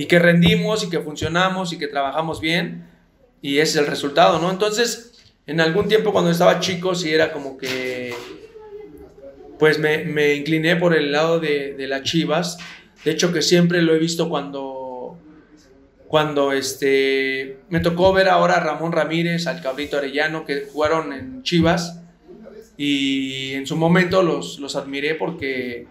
[0.00, 2.86] y que rendimos y que funcionamos y que trabajamos bien
[3.42, 4.50] y ese es el resultado, ¿no?
[4.50, 5.12] Entonces,
[5.46, 8.14] en algún tiempo cuando estaba chico sí era como que,
[9.58, 12.56] pues me, me incliné por el lado de, de las Chivas,
[13.04, 15.18] de hecho que siempre lo he visto cuando
[16.08, 21.42] cuando este, me tocó ver ahora a Ramón Ramírez, al Cabrito Arellano, que jugaron en
[21.42, 22.00] Chivas,
[22.78, 25.86] y en su momento los, los admiré porque,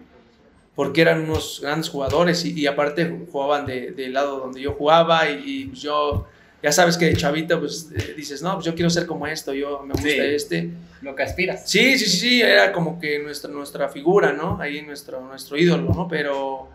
[0.74, 5.66] porque eran unos grandes jugadores y, aparte jugaban del de lado donde yo jugaba y,
[5.66, 6.26] pues yo,
[6.62, 9.52] ya sabes que de chavita pues eh, dices, no, pues yo quiero ser como esto,
[9.52, 10.70] yo me gusta este.
[11.02, 11.68] Lo que aspiras.
[11.68, 14.60] Sí, sí, sí, era como que nuestra, nuestra figura, ¿no?
[14.60, 16.06] Ahí nuestro, nuestro ídolo, ¿no?
[16.08, 16.68] Pero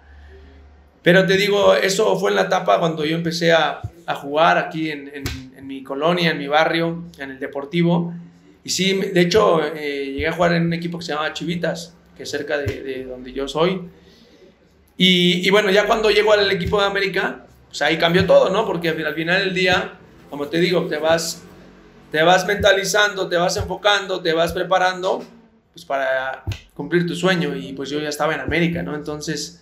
[1.05, 4.89] pero te digo, eso fue en la etapa cuando yo empecé a, a jugar aquí
[4.89, 8.11] en, en, mi colonia, en mi barrio, en el Deportivo.
[8.63, 11.95] Y sí, de hecho, eh, llegué a jugar en un equipo que se llamaba Chivitas,
[12.15, 13.81] que es cerca de, de donde yo soy.
[14.97, 18.65] Y, y, bueno, ya cuando llego al equipo de América, pues ahí cambió todo, ¿no?
[18.65, 19.93] Porque al final del día,
[20.29, 21.43] como te digo, te vas,
[22.11, 25.23] te vas mentalizando, te vas enfocando, te vas preparando,
[25.73, 27.55] pues para cumplir tu sueño.
[27.55, 28.95] Y pues yo ya estaba en América, ¿no?
[28.95, 29.61] Entonces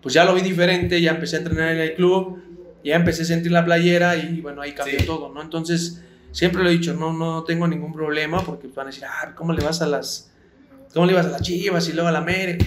[0.00, 2.40] pues ya lo vi diferente, ya empecé a entrenar en el club,
[2.84, 5.42] ya empecé a sentir la playera y bueno, ahí cambió todo, ¿no?
[5.42, 9.34] Entonces, siempre lo he dicho, no, no tengo ningún problema porque van a decir, ah,
[9.34, 10.32] ¿cómo le vas a las,
[10.92, 12.66] cómo le vas a las chivas y luego a la América?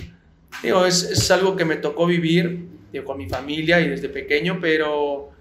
[0.63, 4.59] Digo, es, es, algo que me tocó vivir digo, con mi familia y desde pequeño,
[4.61, 5.31] pero,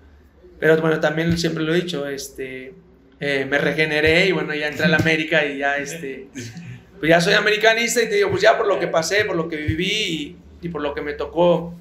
[0.58, 2.74] pero bueno, también siempre lo he dicho, este,
[3.18, 6.28] eh, me regeneré y bueno, ya entré a la América y ya, este,
[6.98, 9.48] pues ya soy americanista y te digo, pues ya por lo que pasé, por lo
[9.48, 11.74] que viví y, y por lo que me tocó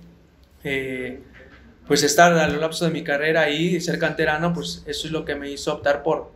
[0.63, 1.19] eh,
[1.87, 5.25] pues estar a lo largo de mi carrera ahí, ser canterano, pues eso es lo
[5.25, 6.31] que me hizo optar por,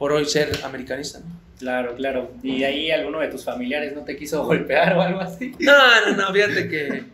[0.00, 1.20] por hoy ser americanista.
[1.58, 2.32] Claro, claro.
[2.42, 5.54] ¿Y ahí alguno de tus familiares no te quiso golpear o algo así?
[5.60, 5.72] No,
[6.06, 7.04] no, no, fíjate que,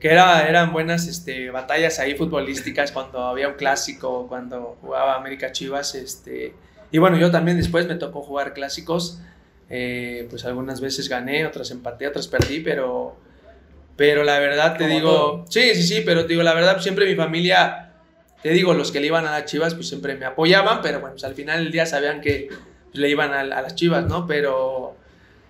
[0.00, 5.52] que era, eran buenas este, batallas ahí futbolísticas cuando había un clásico, cuando jugaba América
[5.52, 5.94] Chivas.
[5.94, 6.54] Este,
[6.90, 9.20] y bueno, yo también después me tocó jugar clásicos.
[9.68, 13.18] Eh, pues algunas veces gané, otras empaté, otras perdí, pero
[13.96, 17.14] pero la verdad te digo, sí, sí, sí, pero te digo, la verdad, siempre mi
[17.14, 17.85] familia,
[18.46, 21.14] te digo, los que le iban a las chivas, pues siempre me apoyaban, pero bueno,
[21.14, 24.24] pues al final del día sabían que pues, le iban a, las chivas, ¿no?
[24.28, 24.94] Pero,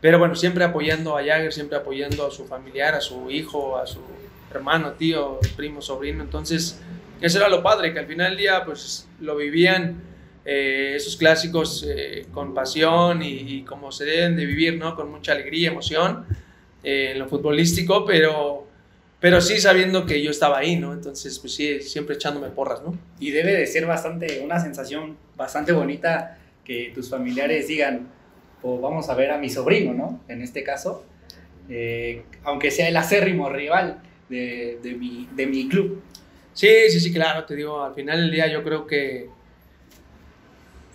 [0.01, 3.87] pero bueno, siempre apoyando a Jagger, siempre apoyando a su familiar, a su hijo, a
[3.87, 4.01] su
[4.51, 6.23] hermano, tío, primo, sobrino.
[6.23, 6.81] Entonces,
[7.21, 10.01] eso era lo padre, que al final del día, pues lo vivían
[10.47, 14.97] eh, esos clásicos eh, con pasión y, como se deben de vivir, ¿no?
[14.97, 16.25] Con mucha alegría, emoción
[16.83, 18.66] en lo futbolístico, pero,
[19.21, 20.93] pero sí sabiendo que yo estaba ahí, ¿no?
[20.93, 22.99] Entonces, pues sí, siempre echándome porras, ¿no?
[23.19, 28.09] Y debe de ser bastante, una sensación bastante bonita que tus familiares digan,
[28.63, 30.21] o vamos a ver a mi sobrino, ¿no?
[30.29, 31.05] En este caso,
[31.69, 36.03] eh, aunque sea el acérrimo rival de, de, mi, de mi club.
[36.53, 39.29] Sí, sí, sí, claro, te digo, al final del día yo creo que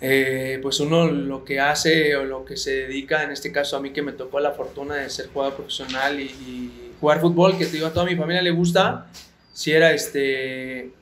[0.04, 3.80] eh, pues uno lo que hace o lo que se dedica, en este caso a
[3.80, 7.72] mí que me tocó la fortuna de ser jugador profesional y, jugar fútbol, que te
[7.72, 9.06] digo a toda mi familia le gusta,
[9.52, 10.92] si era este,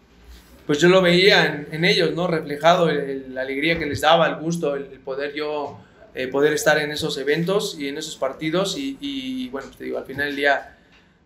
[0.66, 2.26] pues yo lo veía en, ellos, ¿no?
[2.26, 5.78] Reflejado la alegría que les daba, el gusto, el, poder yo
[6.14, 9.98] eh, poder estar en esos eventos y en esos partidos y, y, bueno, te digo,
[9.98, 10.74] al final del día,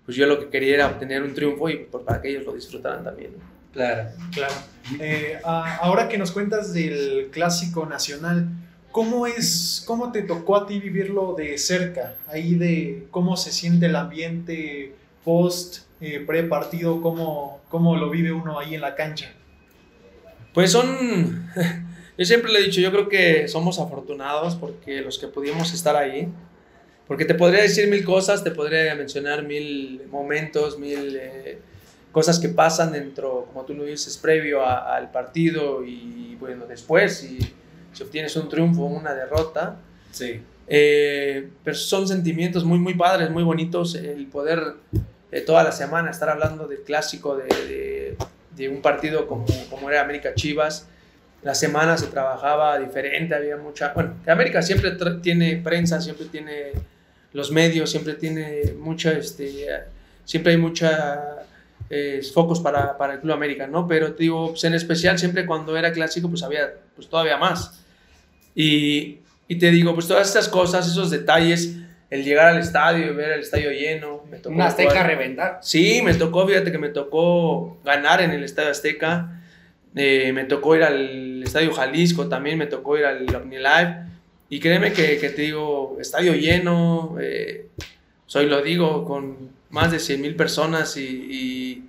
[0.04, 2.52] pues yo lo que quería era obtener un triunfo y pues, para que ellos lo
[2.52, 3.30] disfrutaran también.
[3.72, 4.54] Claro, claro.
[4.98, 8.48] Eh, ahora que nos cuentas del clásico nacional,
[8.94, 12.14] ¿cómo es, cómo te tocó a ti vivirlo de cerca?
[12.28, 18.30] Ahí de cómo se siente el ambiente post, eh, pre partido, cómo, cómo lo vive
[18.30, 19.32] uno ahí en la cancha.
[20.52, 21.50] Pues son,
[22.18, 25.96] yo siempre le he dicho, yo creo que somos afortunados porque los que pudimos estar
[25.96, 26.28] ahí,
[27.08, 31.18] porque te podría decir mil cosas, te podría mencionar mil momentos, mil...
[31.20, 31.58] Eh,
[32.12, 37.40] cosas que pasan dentro, como tú lo dices, previo al partido y bueno, después, si,
[37.94, 39.76] si obtienes un triunfo o una derrota.
[40.10, 40.42] Sí.
[40.66, 44.74] Eh, pero son sentimientos muy, muy padres, muy bonitos, el poder
[45.30, 48.16] eh, toda la semana estar hablando del clásico, de, de,
[48.56, 50.88] de, un partido como, como era América Chivas.
[51.42, 53.92] La semana se trabajaba diferente, había mucha...
[53.92, 56.72] Bueno, América siempre tiene prensa, siempre tiene
[57.32, 59.12] los medios, siempre tiene mucha...
[59.12, 59.66] Este,
[60.24, 61.44] siempre hay mucha
[61.90, 63.86] eh, focos para, para, el Club América, ¿no?
[63.86, 67.83] Pero digo, pues, en especial siempre cuando era clásico, pues había pues todavía más.
[68.54, 71.76] Y, y, te digo, pues todas estas cosas, esos detalles,
[72.10, 74.22] el llegar al estadio y ver el estadio lleno.
[74.30, 75.58] Me tocó Azteca reventar.
[75.62, 79.42] Sí, me tocó, fíjate que me tocó ganar en el Estadio Azteca.
[79.96, 84.04] Eh, me tocó ir al Estadio Jalisco, también me tocó ir al OmniLive.
[84.48, 87.66] Y créeme que, que te digo, estadio lleno, eh,
[88.26, 91.84] soy lo digo, con más de 100 mil personas y,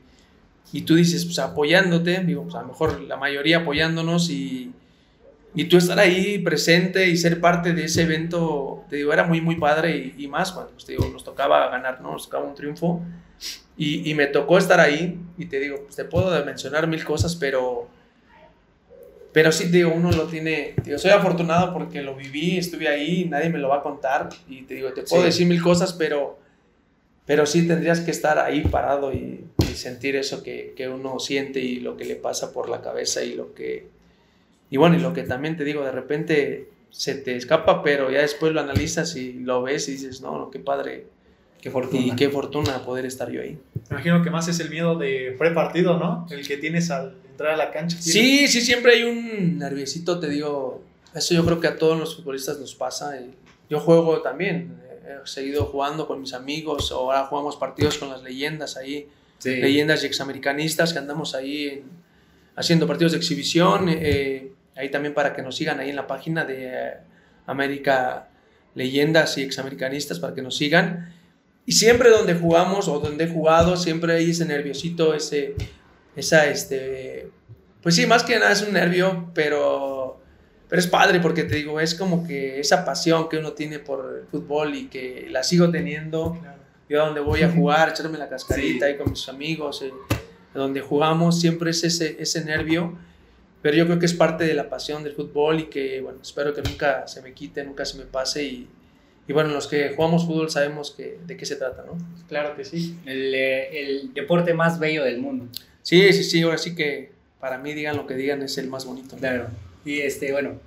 [0.72, 4.72] y, tú dices, pues apoyándote, digo, pues a lo mejor la mayoría apoyándonos y,
[5.56, 9.40] y tú estar ahí presente y ser parte de ese evento, te digo, era muy,
[9.40, 12.12] muy padre y, más cuando pues, te digo, nos tocaba ganar, ¿no?
[12.12, 13.02] nos tocaba un triunfo
[13.78, 17.38] y, y, me tocó estar ahí y te digo, pues, te puedo mencionar mil cosas,
[17.38, 17.88] pero,
[19.32, 23.26] pero sí, te digo, uno lo tiene, digo, soy afortunado porque lo viví, estuve ahí,
[23.26, 26.38] nadie me lo va a contar y te digo, te puedo decir mil cosas, pero,
[27.26, 31.62] pero sí tendrías que estar ahí parado y, y sentir eso que, que uno siente
[31.62, 33.95] y lo que le pasa por la cabeza y lo que
[34.70, 38.22] y bueno, y lo que también te digo, de repente se te escapa, pero ya
[38.22, 41.08] después lo analizas y lo ves y dices, no, no qué padre.
[41.62, 42.06] Qué fortuna.
[42.06, 43.58] Y qué fortuna poder estar yo ahí.
[43.90, 46.28] Me imagino que más es el miedo de pre-partido, ¿no?
[46.30, 47.98] El que tienes al entrar a la cancha.
[48.00, 50.84] Sí, sí, siempre hay un nerviosito, te digo.
[51.14, 53.20] Eso yo creo que a todos los futbolistas nos pasa.
[53.70, 54.76] Yo juego también,
[55.06, 59.08] he seguido jugando con mis amigos, ahora jugamos partidos con las leyendas ahí,
[59.44, 61.84] leyendas y examericanistas que andamos ahí
[62.56, 63.88] haciendo partidos de exhibición.
[63.90, 66.94] Eh, ahí también para que nos sigan ahí en la página de
[67.46, 68.30] América
[68.74, 71.14] Leyendas y Examericanistas, para que nos sigan.
[71.66, 75.56] Y siempre donde jugamos o donde he jugado, siempre hay ese nerviosito, ese,
[76.16, 77.30] esa, este,
[77.82, 80.22] pues sí, más que nada es un nervio, pero,
[80.68, 84.20] pero es padre porque te digo, es como que esa pasión que uno tiene por
[84.22, 86.38] el fútbol y que la sigo teniendo.
[86.88, 89.92] Yo a donde voy a jugar, echarme la cascarita ahí con mis amigos, eh,
[90.54, 92.96] donde jugamos, siempre es ese, ese nervio
[93.66, 96.54] pero yo creo que es parte de la pasión del fútbol y que, bueno, espero
[96.54, 98.68] que nunca se me quite, nunca se me pase y,
[99.28, 101.98] y bueno, los que jugamos fútbol sabemos que, de qué se trata, ¿no?
[102.28, 102.96] Claro que sí.
[103.08, 105.48] El, el, deporte más bello del mundo.
[105.82, 108.86] Sí, sí, sí, ahora sí que para mí digan lo que digan es el más
[108.86, 109.16] bonito.
[109.16, 109.48] Claro.
[109.84, 110.60] Y este, bueno,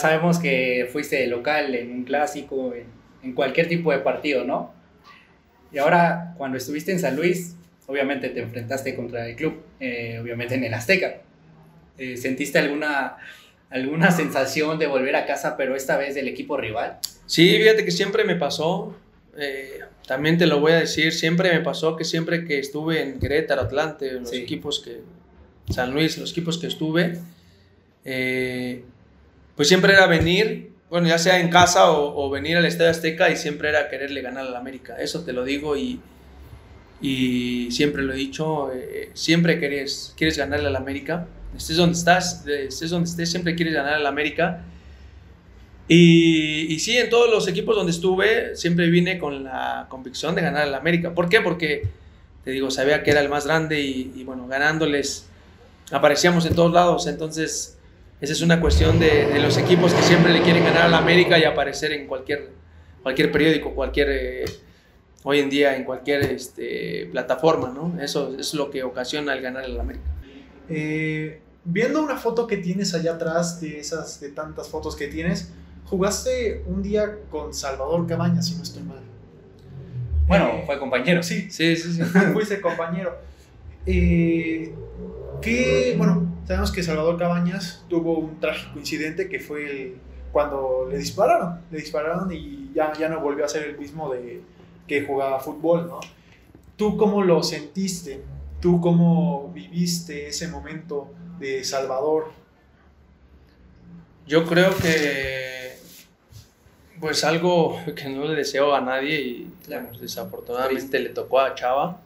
[0.00, 2.86] sabemos que fuiste local en un clásico, en,
[3.22, 4.74] en cualquier tipo de partido, ¿no?
[5.70, 7.54] Y ahora, cuando estuviste en San Luis,
[7.90, 11.16] obviamente te enfrentaste contra el club, eh, obviamente en el Azteca.
[11.98, 13.16] Eh, ¿Sentiste alguna,
[13.68, 16.98] alguna sensación de volver a casa, pero esta vez del equipo rival?
[17.26, 18.96] Sí, fíjate que siempre me pasó,
[19.36, 23.18] eh, también te lo voy a decir, siempre me pasó que siempre que estuve en
[23.18, 25.00] Querétaro, Atlante, los equipos que,
[25.72, 27.18] San Luis, los equipos que estuve,
[28.04, 33.30] pues siempre era venir, bueno, ya sea en casa o, o venir al Estadio Azteca
[33.30, 36.00] y siempre era quererle ganar al América, eso te lo digo y
[37.00, 42.46] y siempre lo he dicho, eh, siempre quieres, quieres ganarle al América, estés donde estás,
[42.46, 44.64] estés donde estés, siempre quieres ganar al América.
[45.88, 50.42] Y, y, sí, en todos los equipos donde estuve, siempre vine con la convicción de
[50.42, 51.14] ganar al América.
[51.14, 51.40] ¿Por qué?
[51.40, 51.88] Porque,
[52.44, 55.26] te digo, sabía que era el más grande y, y bueno, ganándoles
[55.90, 57.08] aparecíamos en todos lados.
[57.08, 57.76] Entonces,
[58.20, 61.38] esa es una cuestión de, de, los equipos que siempre le quieren ganar al América
[61.38, 62.50] y aparecer en cualquier,
[63.02, 64.08] cualquier periódico, cualquier...
[64.10, 64.44] Eh,
[65.22, 68.00] hoy en día en cualquier este, plataforma, ¿no?
[68.00, 70.06] Eso es lo que ocasiona el ganar el América.
[70.68, 75.52] Eh, viendo una foto que tienes allá atrás, de esas, de tantas fotos que tienes,
[75.84, 79.00] jugaste un día con Salvador Cabañas, si no estoy mal.
[80.26, 81.22] Bueno, eh, fue compañero.
[81.22, 82.02] Sí, sí, sí, sí.
[82.32, 83.18] fuiste compañero.
[83.86, 84.72] Eh,
[85.42, 89.96] que, bueno, sabemos que Salvador Cabañas tuvo un trágico incidente que fue el,
[90.32, 94.42] cuando le dispararon, le dispararon y ya, ya no volvió a ser el mismo de,
[94.90, 96.00] que jugaba fútbol, ¿no?
[96.74, 98.24] ¿Tú cómo lo sentiste?
[98.60, 102.32] ¿Tú cómo viviste ese momento de Salvador?
[104.26, 105.76] Yo creo que
[106.98, 109.52] pues algo que no le deseo a nadie y
[110.00, 112.00] desafortunadamente le tocó a Chava.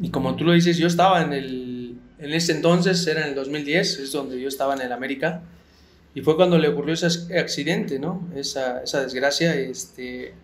[0.00, 3.34] Y como tú lo dices, yo estaba en el, en ese entonces, era en el
[3.36, 5.42] 2010, es donde yo estaba en el América,
[6.16, 8.28] y fue cuando le ocurrió ese accidente, ¿no?
[8.34, 10.34] Esa, esa desgracia, este,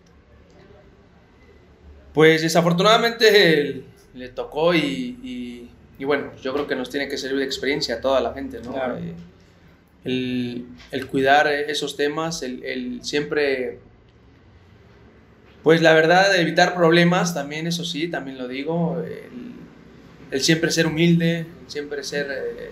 [2.17, 3.83] pues desafortunadamente
[4.15, 8.01] le tocó y, y, bueno, yo creo que nos tiene que servir de experiencia a
[8.01, 8.75] toda la gente, ¿no?
[8.75, 9.13] Eh,
[10.03, 13.77] el, el, cuidar esos temas, el, el, siempre,
[15.61, 18.99] pues la verdad, evitar problemas también, eso sí, también lo digo,
[20.31, 22.71] el, siempre ser humilde, siempre ser, eh,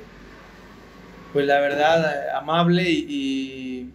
[1.34, 3.92] pues la verdad, amable y,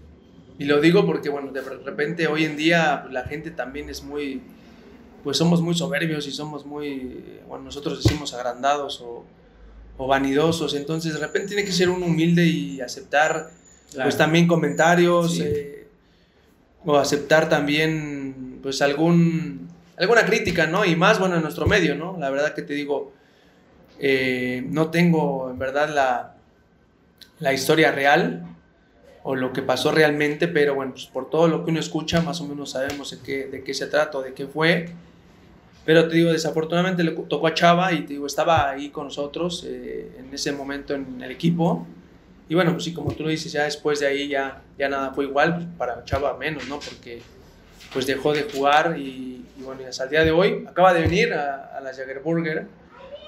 [0.60, 4.42] y, lo digo porque, bueno, de repente hoy en día la gente también es muy
[5.22, 9.24] pues somos muy soberbios y somos muy, bueno, nosotros decimos agrandados o,
[9.98, 13.50] o vanidosos, entonces de repente tiene que ser un humilde y aceptar
[14.02, 15.86] pues también comentarios eh,
[16.84, 20.84] o aceptar también pues algún, alguna crítica, ¿no?
[20.84, 22.16] Y más, bueno, en nuestro medio, ¿no?
[22.18, 23.12] La verdad que te digo,
[24.02, 26.34] Eh, no tengo en verdad la,
[27.38, 28.46] la historia real
[29.22, 32.40] o lo que pasó realmente, pero bueno, pues por todo lo que uno escucha, más
[32.40, 34.88] o menos sabemos de qué, de qué se trata de qué fue.
[35.84, 39.64] Pero te digo, desafortunadamente le tocó a Chava y te digo, estaba ahí con nosotros
[39.66, 41.86] eh, en ese momento en el equipo.
[42.48, 45.12] Y bueno, pues sí, como tú lo dices, ya después de ahí ya, ya nada
[45.12, 46.80] fue igual, pues para Chava menos, ¿no?
[46.80, 47.22] Porque
[47.92, 51.32] pues dejó de jugar y, bueno, y hasta el día de hoy acaba de venir
[51.32, 52.66] a, a la Jagerburger,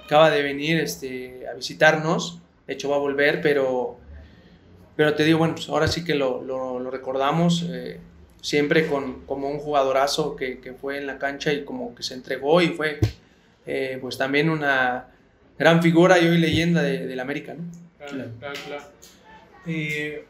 [0.05, 3.96] acaba de venir este, a visitarnos, de hecho va a volver, pero,
[4.94, 7.64] pero te digo, bueno, pues ahora sí que lo, lo, lo recordamos.
[7.68, 7.98] Eh,
[8.43, 12.14] siempre con, como un jugadorazo que, que, fue en la cancha y como que se
[12.14, 12.99] entregó y fue
[13.64, 15.07] eh, pues también una
[15.59, 17.55] gran figura y hoy leyenda de, del América.
[17.55, 17.62] ¿no?
[17.99, 18.82] Claro, claro, claro.
[19.64, 20.24] Eh,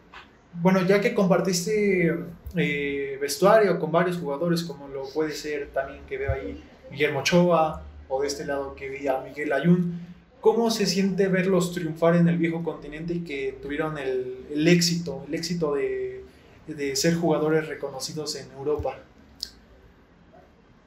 [0.61, 2.15] bueno, ya que compartiste
[2.55, 7.83] eh, vestuario con varios jugadores, como lo puede ser también que veo ahí Guillermo Ochoa,
[8.09, 10.01] o de este lado que vi a Miguel Ayun,
[10.43, 15.25] ¿cómo se siente verlos triunfar en el viejo continente y que tuvieron el, el éxito,
[15.27, 16.12] el éxito de
[16.67, 18.97] de ser jugadores reconocidos en Europa?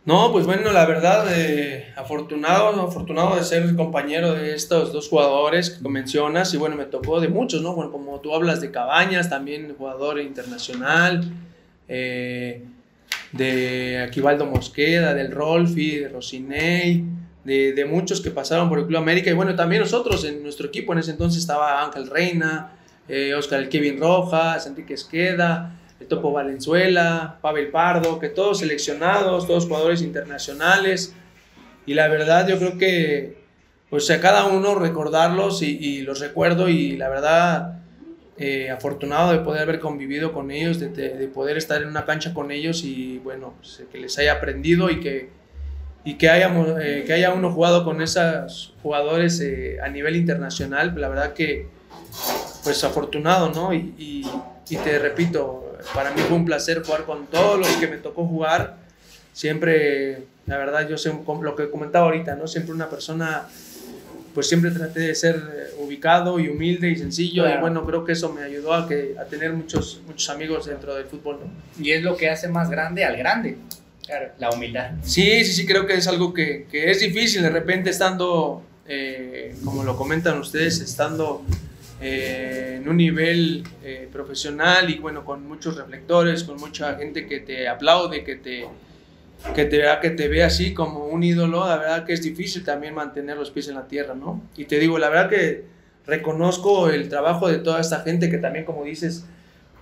[0.06, 5.72] No, pues bueno, la verdad, eh, afortunado, afortunado de ser compañero de estos dos jugadores
[5.72, 7.74] que mencionas, y bueno, me tocó de muchos, ¿no?
[7.74, 11.24] Bueno, como tú hablas de Cabañas, también jugador internacional,
[11.88, 12.64] eh,
[13.32, 17.04] de Aquivaldo Mosqueda, del Rolfi, de Rosinei,
[17.44, 20.68] de, de, muchos que pasaron por el Club América, y bueno, también nosotros en nuestro
[20.68, 22.75] equipo en ese entonces estaba Ángel Reina,
[23.08, 29.48] eh, Oscar el Kevin Rojas, Enrique Esqueda, el Topo Valenzuela, Pavel Pardo, que todos seleccionados,
[29.48, 31.14] todos jugadores internacionales.
[31.86, 33.46] Y la verdad yo creo que
[33.90, 37.80] pues a cada uno recordarlos y, los recuerdo y la verdad
[38.38, 42.52] eh, afortunado de poder haber convivido con ellos, de, poder estar en una cancha con
[42.52, 45.30] ellos y bueno, pues, que les haya aprendido y que,
[46.04, 50.94] y que, hayamos, eh, que haya uno jugado con esos jugadores eh, a nivel internacional.
[51.00, 51.68] La verdad que
[52.64, 53.74] pues afortunado, ¿no?
[53.74, 54.26] Y, y,
[54.70, 58.26] y, te repito, para mí fue un placer jugar con todos los que me tocó
[58.26, 58.78] jugar.
[59.34, 62.48] Siempre, la verdad, yo sé lo que comentaba ahorita, ¿no?
[62.48, 63.48] Siempre una persona,
[64.34, 67.44] pues siempre traté de ser ubicado y humilde y sencillo.
[67.44, 67.58] Claro.
[67.58, 70.96] Y bueno, creo que eso me ayudó a, que, a tener muchos, muchos amigos dentro
[70.96, 71.84] del fútbol, ¿no?
[71.84, 73.58] Y es lo que hace más grande al grande.
[74.06, 74.92] Claro, la humildad.
[75.04, 79.56] Sí, sí, sí, creo que es algo que, que es difícil de repente estando, eh,
[79.64, 81.44] como lo comentan ustedes, estando
[82.02, 87.40] eh, en un nivel eh, profesional y bueno, con muchos reflectores, con mucha gente que
[87.40, 88.68] te aplaude, que te,
[89.56, 92.94] que te que te ve así como un ídolo, la verdad que es difícil también
[92.94, 94.42] mantener los pies en la tierra, ¿no?
[94.58, 95.64] Y te digo, la verdad que
[96.06, 99.26] reconozco el trabajo de toda esta gente que también, como dices,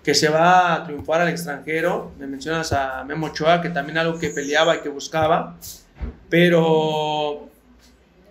[0.04, 2.12] que se va a triunfar al extranjero.
[2.20, 5.58] Me mencionas a Memo Ochoa, que también algo que peleaba y que buscaba,
[6.30, 7.50] pero,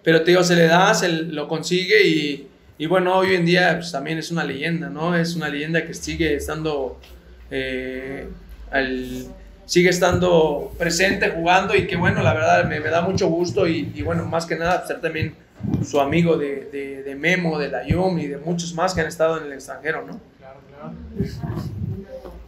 [0.02, 2.48] pero te digo, se le da, se lo consigue y
[2.78, 5.14] y bueno, hoy en día pues, también es una leyenda, ¿no?
[5.14, 6.98] Es una leyenda que sigue estando,
[7.50, 8.28] eh,
[8.70, 9.26] al,
[9.66, 13.92] sigue estando presente, jugando y que bueno, la verdad me, me da mucho gusto y,
[13.94, 15.34] y, bueno, más que nada ser también
[15.84, 19.06] su amigo de, de, de, Memo, de la Yum y de muchos más que han
[19.06, 20.18] estado en el extranjero, ¿no?
[20.38, 20.92] Claro, claro.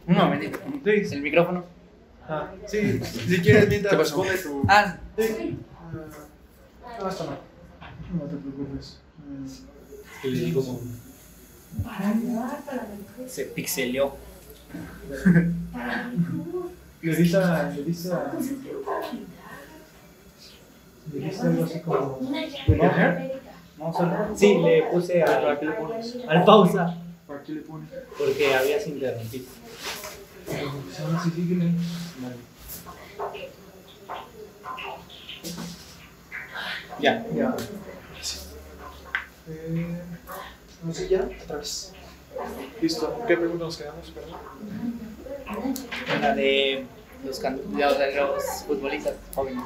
[0.07, 0.59] Un momentito.
[0.83, 1.15] Sí.
[1.15, 1.63] El micrófono.
[2.27, 4.63] Ah, sí, si quieres mientras responde tu...
[4.67, 4.97] Ah.
[5.17, 5.57] Sí.
[5.93, 7.05] No.
[8.13, 8.99] No te preocupes.
[10.25, 10.79] Y le digo como...
[13.27, 14.15] Se pixeleó.
[17.01, 17.69] le dice a...
[17.69, 18.33] Le dice a...
[21.13, 22.19] Le dice algo así como...
[23.93, 24.35] Solo.
[24.35, 26.17] Sí, le puse a, ¿Para qué le pones?
[26.27, 26.97] al pausa.
[27.27, 27.89] ¿Para qué le pones?
[28.17, 29.45] Porque habías interrumpido.
[30.47, 31.71] Ahora sí, síguele.
[36.99, 37.25] Ya.
[37.35, 37.55] Ya.
[39.47, 40.01] Eh,
[40.85, 41.91] no sé, ya, otra vez.
[42.81, 43.23] Listo.
[43.27, 44.11] ¿Qué pregunta nos quedamos?
[44.11, 44.39] Perdón.
[46.21, 46.85] La de
[47.25, 49.63] los, can- de los futbolistas jóvenes.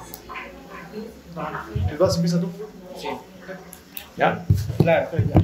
[1.36, 2.50] Ah, ¿El vas empieza tú?
[2.98, 3.08] Sí.
[4.18, 4.46] ¿Ya?
[4.78, 5.10] Claro.
[5.18, 5.42] Ya.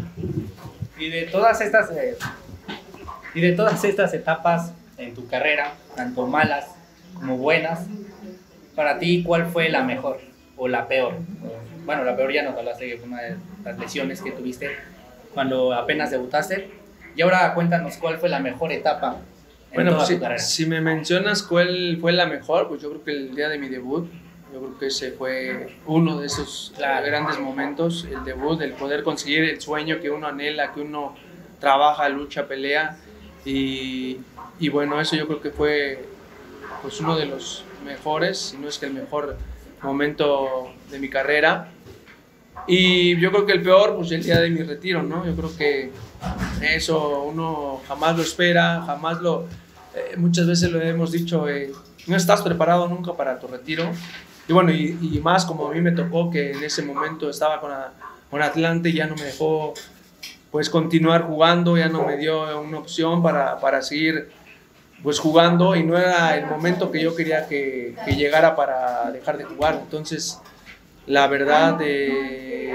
[1.03, 2.17] Y de todas estas eh,
[3.33, 6.67] y de todas estas etapas en tu carrera, tanto malas
[7.15, 7.81] como buenas,
[8.75, 10.19] para ti cuál fue la mejor
[10.57, 11.15] o la peor?
[11.85, 14.69] Bueno, la peor ya nos hablaste que fue una de las lesiones que tuviste
[15.35, 16.71] cuando apenas debutaste.
[17.15, 19.17] Y ahora cuéntanos cuál fue la mejor etapa
[19.69, 20.39] en Bueno, toda pues, tu si, carrera.
[20.41, 23.69] si me mencionas cuál fue la mejor, pues yo creo que el día de mi
[23.69, 24.09] debut,
[24.53, 27.05] yo creo que ese fue uno de esos Claro.
[27.05, 31.15] grandes momentos, el debut, el poder conseguir el sueño que uno anhela, que uno
[31.59, 32.97] trabaja, lucha, pelea.
[33.45, 34.17] Y,
[34.59, 36.03] y bueno, eso yo creo que fue
[36.81, 39.37] pues uno de los mejores, si no es que el mejor
[39.81, 41.69] momento de mi carrera.
[42.67, 45.25] Y yo creo que el peor, pues el día de mi retiro, ¿no?
[45.25, 45.91] Yo creo que
[46.61, 49.45] eso uno jamás lo espera, jamás lo...
[49.95, 51.71] Eh, muchas veces lo hemos dicho, eh,
[52.07, 53.85] no estás preparado nunca para tu retiro.
[54.47, 57.59] Y bueno, y, y, más como a mí me tocó que en ese momento estaba
[57.61, 57.71] con,
[58.29, 59.73] con Atlante y ya no me dejó
[60.51, 64.29] pues continuar jugando, ya no me dio una opción para, para seguir
[65.03, 69.37] pues jugando y no era el momento que yo quería que, que llegara para dejar
[69.37, 69.79] de jugar.
[69.83, 70.39] Entonces,
[71.07, 72.73] la verdad, eh,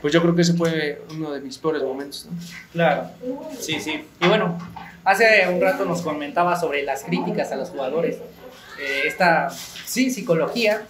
[0.00, 2.26] pues yo creo que ese fue uno de mis peores momentos.
[2.30, 2.38] ¿no?
[2.72, 3.10] Claro,
[3.58, 4.04] sí, sí.
[4.20, 4.58] Y bueno,
[5.04, 8.16] hace un rato nos comentaba sobre las críticas a los jugadores.
[8.80, 10.82] Eh, esta, sí, psicología,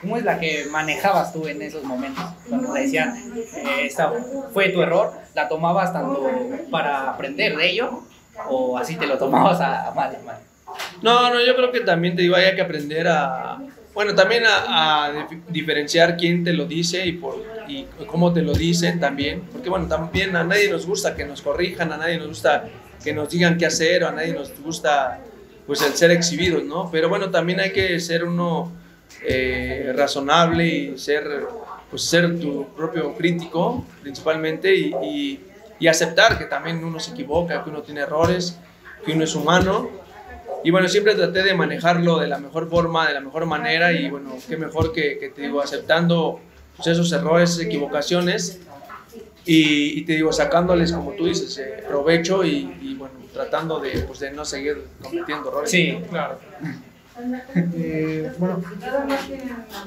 [0.00, 2.24] ¿cómo es la que manejabas tú en esos momentos?
[2.48, 4.12] Cuando te decían, eh, esta
[4.52, 6.28] fue tu error, ¿la tomabas tanto
[6.70, 8.02] para aprender de ello
[8.48, 10.38] o así te lo tomabas a, a mal, mal?
[11.02, 13.58] No, no, yo creo que también te digo, hay que aprender a,
[13.96, 18.52] bueno, también a, a, diferenciar quién te lo dice y, por, y cómo te lo
[18.52, 22.28] dicen también, porque bueno, también a nadie nos gusta que nos corrijan, a nadie nos
[22.28, 22.68] gusta
[23.02, 25.22] que nos digan qué hacer, o a nadie nos gusta
[25.66, 26.90] pues el ser exhibidos, ¿no?
[26.90, 28.70] Pero bueno, también hay que ser uno
[29.22, 31.46] eh, razonable y ser,
[31.88, 35.40] pues ser tu propio crítico principalmente y, y,
[35.78, 38.58] y aceptar que también uno se equivoca, que uno tiene errores,
[39.06, 40.04] que uno es humano
[40.66, 44.10] y bueno, siempre traté de manejarlo de la mejor forma, de la mejor manera y
[44.10, 46.40] bueno, qué mejor que, que te digo, aceptando
[46.76, 48.58] pues, esos errores, equivocaciones
[49.44, 54.00] y, y, te digo, sacándoles, como tú dices, eh, provecho y, y, bueno, tratando de,
[54.00, 55.70] pues, de no seguir cometiendo errores.
[55.70, 56.40] Sí, claro.
[57.54, 58.60] Eh, bueno,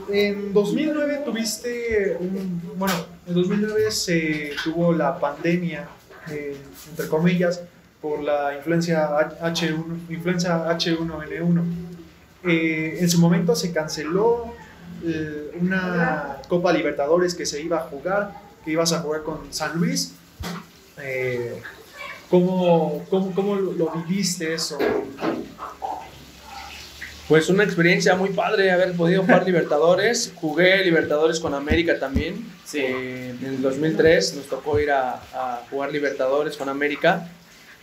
[0.10, 2.94] en 2009 tuviste un, bueno,
[3.28, 5.90] en 2009 se tuvo la pandemia,
[6.32, 6.56] eh,
[6.90, 7.64] entre comillas,
[8.02, 9.10] por la influencia
[9.42, 11.64] H1, influenza H1N1.
[12.46, 14.54] Eh, en su momento se canceló
[15.04, 18.34] eh, una Copa Libertadores que se iba a jugar,
[18.64, 20.14] que ibas a jugar con San Luis.
[21.02, 21.62] Eh,
[22.30, 24.78] ¿cómo, cómo, cómo, lo viviste eso?
[27.28, 30.32] Pues una experiencia muy padre haber podido jugar Libertadores.
[30.36, 32.46] Jugué Libertadores con América también.
[32.64, 32.80] Sí.
[32.80, 37.30] En el 2003 nos tocó ir a, a jugar Libertadores con América.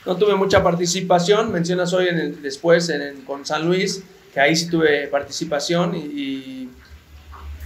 [0.06, 2.92] No tuve mucha participación, mencionas hoy en después
[3.26, 6.70] con San Luis, que ahí sí tuve participación y,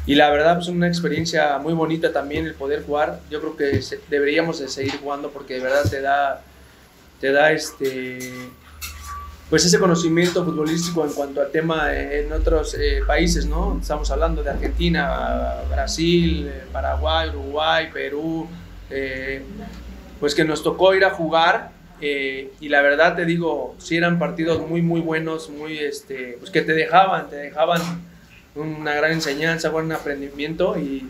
[0.07, 3.21] y, la verdad pues una experiencia muy bonita también el poder jugar.
[3.31, 6.43] Yo creo que deberíamos de seguir jugando porque de verdad te da,
[7.21, 8.33] te da este,
[9.51, 13.79] pues ese conocimiento futbolístico en cuanto al tema en otros eh, países, ¿no?
[13.79, 18.49] Estamos hablando de Argentina, Brasil, Paraguay, Uruguay, Perú,
[18.89, 19.43] eh,
[20.19, 24.19] pues que nos tocó ir a jugar eh, y la verdad te digo, sí eran
[24.19, 27.81] partidos muy, muy buenos, muy, este, pues que te dejaban, te dejaban
[28.55, 31.09] una gran enseñanza, buen aprendimiento y,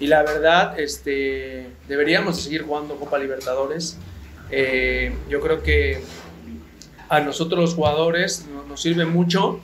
[0.00, 3.98] y la verdad, este, deberíamos seguir jugando Copa Libertadores.
[4.50, 6.00] Eh, yo creo que
[7.08, 9.60] a nosotros los jugadores nos, nos, sirve mucho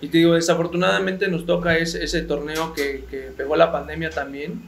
[0.00, 4.62] y te digo, desafortunadamente nos toca ese, ese torneo que, que, pegó la pandemia también.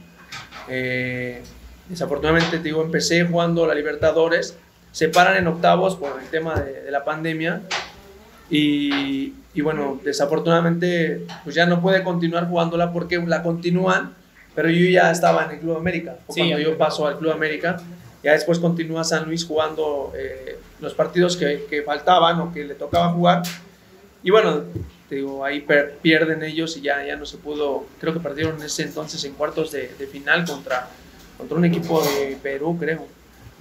[0.67, 1.41] Eh,
[1.89, 4.57] desafortunadamente te digo, empecé jugando la Libertadores
[4.91, 7.61] se paran en octavos por el tema de, de la pandemia
[8.49, 14.13] y, y, bueno, desafortunadamente pues ya no puede continuar jugándola porque la continúan,
[14.53, 17.81] pero yo ya estaba en el Club América, sí, cuando yo paso al Club América,
[18.21, 22.75] ya después continúa San Luis jugando eh, los partidos que, que, faltaban o que le
[22.75, 23.41] tocaba jugar.
[24.21, 24.63] Y bueno,
[25.09, 28.63] digo, ahí per, pierden ellos y ya, ya no se pudo, creo que perdieron en
[28.63, 30.87] ese entonces en cuartos de, de final contra,
[31.37, 33.07] contra un equipo de Perú, creo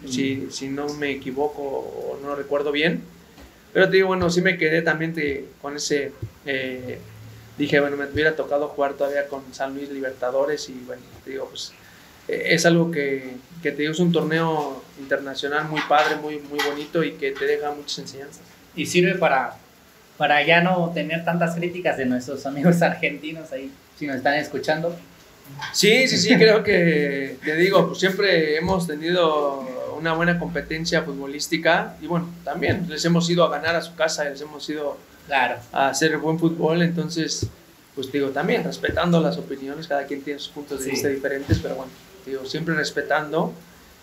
[0.09, 3.03] si, si no me equivoco o no recuerdo bien.
[3.73, 6.13] Pero te digo, bueno, sí me quedé también te, con ese...
[6.45, 6.99] Eh,
[7.59, 11.47] dije, bueno, me hubiera tocado jugar todavía con San Luis Libertadores y bueno, te digo,
[11.49, 11.73] pues
[12.27, 16.59] eh, es algo que, que, te digo, es un torneo internacional muy padre, muy, muy
[16.67, 18.43] bonito y que te deja muchas enseñanzas.
[18.75, 19.57] Y sirve para,
[20.17, 24.97] para ya no tener tantas críticas de nuestros amigos argentinos ahí, si nos están escuchando.
[25.73, 29.67] Sí, sí, sí, creo que, te digo, pues siempre hemos tenido
[30.01, 34.25] una buena competencia futbolística y bueno, también les hemos ido a ganar a su casa,
[34.25, 34.97] les hemos ido
[35.27, 35.57] claro.
[35.73, 37.47] a hacer buen fútbol, entonces,
[37.95, 40.91] pues digo, también respetando las opiniones, cada quien tiene sus puntos de sí.
[40.93, 41.93] vista diferentes, pero bueno,
[42.25, 43.53] digo, siempre respetando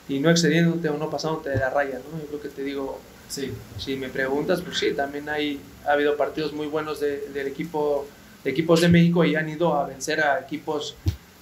[0.08, 2.20] y no excediéndote o no pasándote de la raya, ¿no?
[2.20, 3.52] Yo creo que te digo, sí.
[3.78, 8.08] si me preguntas, pues sí, también hay, ha habido partidos muy buenos de, del equipo,
[8.44, 10.96] de equipos de México y han ido a vencer a equipos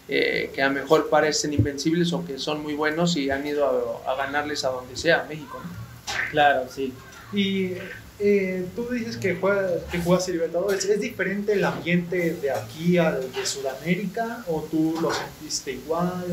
[0.08, 4.04] eh, que a lo mejor parecen invencibles o que son muy buenos y han ido
[4.06, 5.60] a, a ganarles a donde sea, a México.
[5.64, 5.86] ¿no?
[6.32, 6.94] Claro, sí.
[7.34, 7.74] Y
[8.20, 10.86] eh, tú dices que, juegas, que juegas Libertadores.
[10.86, 14.44] ¿Es diferente el ambiente de aquí al de Sudamérica?
[14.48, 16.26] ¿O tú lo sentiste igual?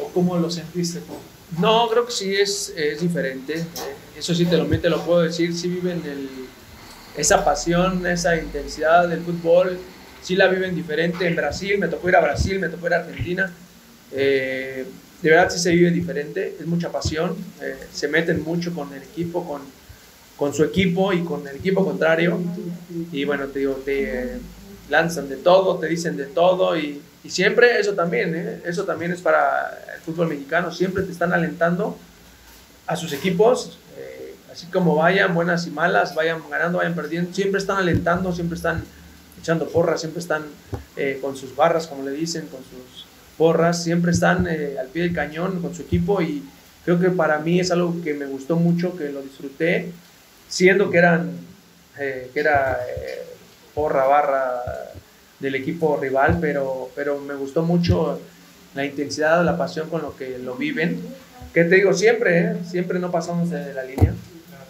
[0.00, 1.14] ¿O cómo lo sentiste tú?
[1.60, 3.54] No, creo que sí es, es diferente.
[3.54, 3.66] Eh,
[4.18, 5.54] eso sí te lo, te lo puedo decir.
[5.54, 6.28] Sí viven el,
[7.16, 9.78] esa pasión, esa intensidad del fútbol.
[10.24, 11.78] Sí la viven diferente en Brasil.
[11.78, 13.52] Me tocó ir a Brasil, me tocó ir a Argentina.
[14.10, 14.84] Eh,
[15.22, 16.56] de verdad sí se vive diferente.
[16.58, 17.36] Es mucha pasión.
[17.92, 19.62] se meten mucho con el equipo, con
[20.36, 22.40] con su equipo y con el equipo contrario.
[23.12, 24.38] Y bueno, te digo, te
[24.90, 28.60] lanzan de todo, te dicen de todo y, y siempre eso también, ¿eh?
[28.64, 31.96] eso también es para el fútbol mexicano, siempre te están alentando
[32.86, 37.60] a sus equipos, eh, así como vayan, buenas y malas, vayan ganando, vayan perdiendo, siempre
[37.60, 38.84] están alentando, siempre están
[39.44, 40.42] echando porras, siempre están
[40.96, 43.04] eh, con sus barras, como le dicen, con sus
[43.36, 46.42] porras, siempre están al pie del cañón con su equipo y
[46.84, 49.92] creo que para mí es algo que me gustó mucho, que lo disfruté
[50.48, 51.32] siendo que eran
[51.98, 53.22] eh, que era eh,
[53.74, 54.62] porra barra
[55.38, 58.20] del equipo rival, pero, pero me gustó mucho
[58.74, 61.00] la intensidad, la pasión con lo que lo viven.
[61.52, 62.56] Que te digo, siempre, ¿eh?
[62.68, 64.12] siempre no pasamos de la línea,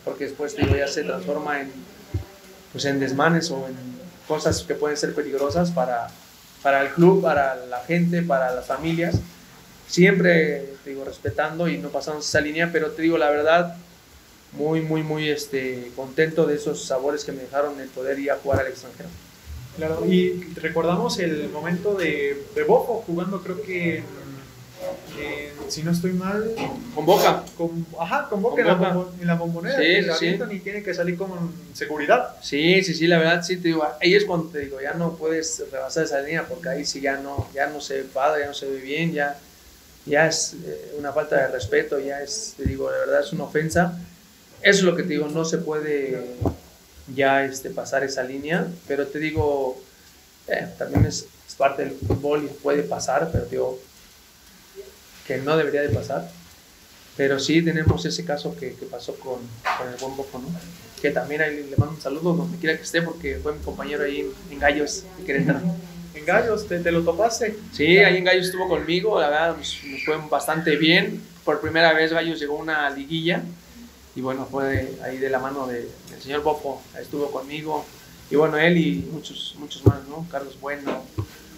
[0.05, 1.70] porque después digo, ya se transforma en,
[2.72, 3.93] pues en desmanes o en
[4.27, 6.09] cosas que pueden ser peligrosas para,
[6.62, 9.16] para el club, para la gente, para las familias.
[9.87, 13.77] Siempre, te digo, respetando y no pasamos esa línea, pero te digo, la verdad,
[14.53, 18.37] muy, muy, muy este, contento de esos sabores que me dejaron el poder ir a
[18.37, 19.09] jugar al extranjero.
[19.77, 24.05] Claro, y recordamos el momento de, de Bofo jugando, creo que,
[25.69, 26.55] si no estoy mal,
[26.95, 27.45] con Boca.
[27.57, 29.79] Con, ajá, con Boca, en, La en, La bombonera.
[29.79, 30.39] Sí, sí.
[30.51, 31.31] Y tiene que salir con
[31.73, 32.37] seguridad.
[32.43, 35.17] Sí, sí, sí, la verdad, sí, te digo, ahí es cuando te digo, ya no
[35.17, 38.49] puedes rebasar esa línea porque ahí sí ya no, ya no se ve padre, ya
[38.49, 39.39] no se ve bien, ya,
[40.07, 43.45] ya es eh, una falta de respeto, ya es, te digo, la verdad es una
[43.45, 43.99] ofensa
[44.65, 46.25] eso es lo que te digo, no se puede
[47.15, 49.79] ya este, pasar esa línea, pero te digo,
[50.49, 51.27] eh, también es,
[51.59, 53.79] parte del fútbol y puede pasar, pero digo
[55.27, 56.31] que no debería de pasar.
[57.16, 59.39] Pero sí tenemos ese caso que, que pasó con,
[59.79, 60.49] con, el buen Boco, ¿no?
[61.01, 64.05] Que también ahí le mando un saludo donde quiera que esté, porque fue mi compañero
[64.05, 65.61] ahí en, Gallos de Querétaro.
[66.14, 66.66] ¿En Gallos?
[66.66, 67.57] ¿Te, ¿Te, lo topaste?
[67.72, 71.22] Sí, ahí en Gallos estuvo conmigo, la verdad nos, nos fue bastante bien.
[71.45, 73.43] Por primera vez Gallos llegó a una liguilla
[74.16, 77.85] y bueno, fue ahí de la mano de, del señor Bofo, estuvo conmigo,
[78.31, 80.27] y bueno, él y muchos, muchos más, ¿no?
[80.31, 81.03] Carlos Bueno,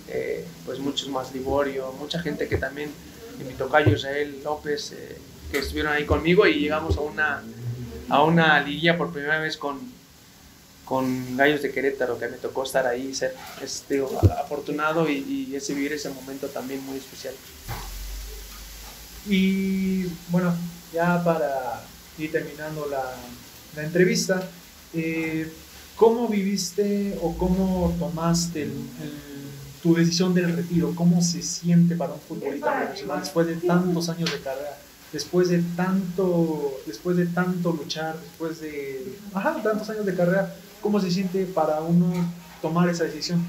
[0.08, 2.90] eh, pues muchos más, Liborio, mucha gente que también,
[3.44, 5.18] mi tocayo Israel López, eh,
[5.50, 7.42] que estuvieron ahí conmigo y llegamos a una,
[8.08, 9.78] a una liguilla por primera vez con,
[10.84, 15.56] con Gallos de Querétaro, que me tocó estar ahí, ser es, digo, afortunado y, y
[15.56, 17.34] ese vivir ese momento también muy especial.
[19.28, 20.54] Y bueno,
[20.92, 21.82] ya para
[22.18, 23.14] y terminando la,
[23.74, 24.48] la entrevista,
[24.94, 25.52] eh,
[25.96, 28.68] ¿cómo viviste o cómo tomaste
[29.86, 30.92] tu decisión del retiro?
[30.96, 34.76] ¿Cómo se siente para un futbolista profesional después de tantos años de carrera?
[35.12, 41.00] Después de tanto, después de tanto luchar, después de ajá, tantos años de carrera, ¿cómo
[41.00, 42.12] se siente para uno
[42.60, 43.44] tomar esa decisión?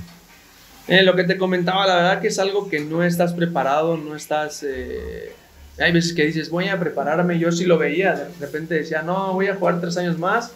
[0.88, 4.16] Eh, lo que te comentaba, la verdad que es algo que no estás preparado, no
[4.16, 5.34] estás eh,
[5.80, 9.34] hay veces que dices, voy a prepararme, yo sí lo veía, de repente decía, no,
[9.34, 10.52] voy a jugar tres años más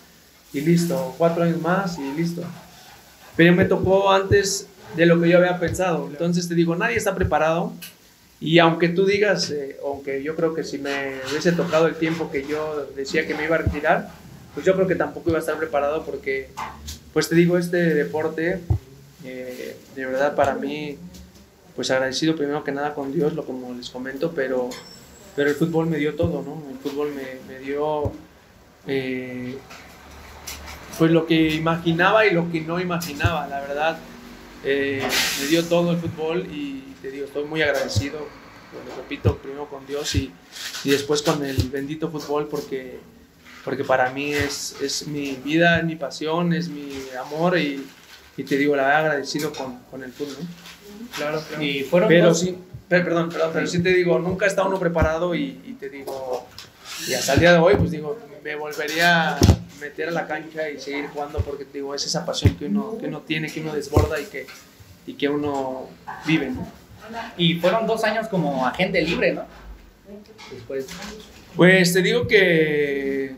[0.53, 2.43] y listo, cuatro años más y listo.
[3.35, 6.07] Pero me tocó antes de lo que yo había pensado.
[6.09, 7.73] Entonces te digo, nadie está preparado.
[8.39, 12.31] Y aunque tú digas, eh, aunque yo creo que si me hubiese tocado el tiempo
[12.31, 14.09] que yo decía que me iba a retirar,
[14.53, 16.49] pues yo creo que tampoco iba a estar preparado porque,
[17.13, 18.59] pues te digo, este deporte,
[19.23, 20.97] eh, de verdad para mí,
[21.75, 24.69] pues agradecido primero que nada con Dios, lo como les comento, pero
[25.35, 26.61] pero el fútbol me dio todo, ¿no?
[26.69, 28.11] El fútbol me, dio
[28.87, 29.57] eh,
[30.97, 33.97] pues lo que imaginaba y lo que no imaginaba, la verdad.
[34.63, 35.01] Eh,
[35.39, 39.85] me dio todo el fútbol y te digo, estoy muy agradecido, lo repito, primero con
[39.87, 40.31] Dios y,
[40.83, 42.99] y, después con el bendito fútbol porque,
[43.65, 47.85] porque para mí es, es mi vida, es mi pasión, es mi amor y,
[48.37, 50.37] y te digo, la he agradecido con, con el fútbol.
[51.15, 51.63] Claro, claro.
[51.63, 52.55] Y fueron Pero sí,
[52.87, 56.47] perdón, perdón, pero sí te digo, nunca está uno preparado y, te digo,
[57.07, 59.39] y hasta el día de hoy, pues digo, me volvería a
[59.81, 62.97] meter a la cancha y seguir jugando porque te digo, es esa pasión que uno,
[62.99, 64.45] que uno tiene, que uno desborda y que,
[65.07, 65.89] y que uno
[66.25, 66.67] vive, ¿no?
[67.35, 69.45] Y fueron dos años como agente libre, ¿no?
[70.51, 70.87] Después.
[71.55, 73.35] Pues te digo que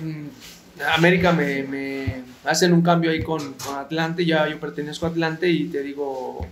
[0.00, 5.10] mm, América me, me, hacen un cambio ahí con, con Atlante, ya yo pertenezco a
[5.10, 6.46] Atlante y te digo,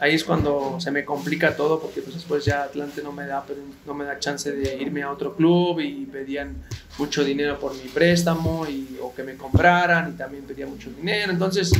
[0.00, 3.44] ahí es cuando se me complica todo porque pues después ya Atlante no me da
[3.86, 6.56] no me da chance de irme a otro club y pedían
[6.98, 11.32] mucho dinero por mi préstamo y, o que me compraran y también pedía mucho dinero.
[11.32, 11.72] Entonces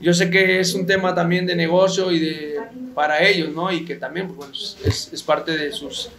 [0.00, 2.60] yo sé que es un tema también de negocio y de
[2.94, 6.10] para ellos no y que también pues, es, es, parte de sus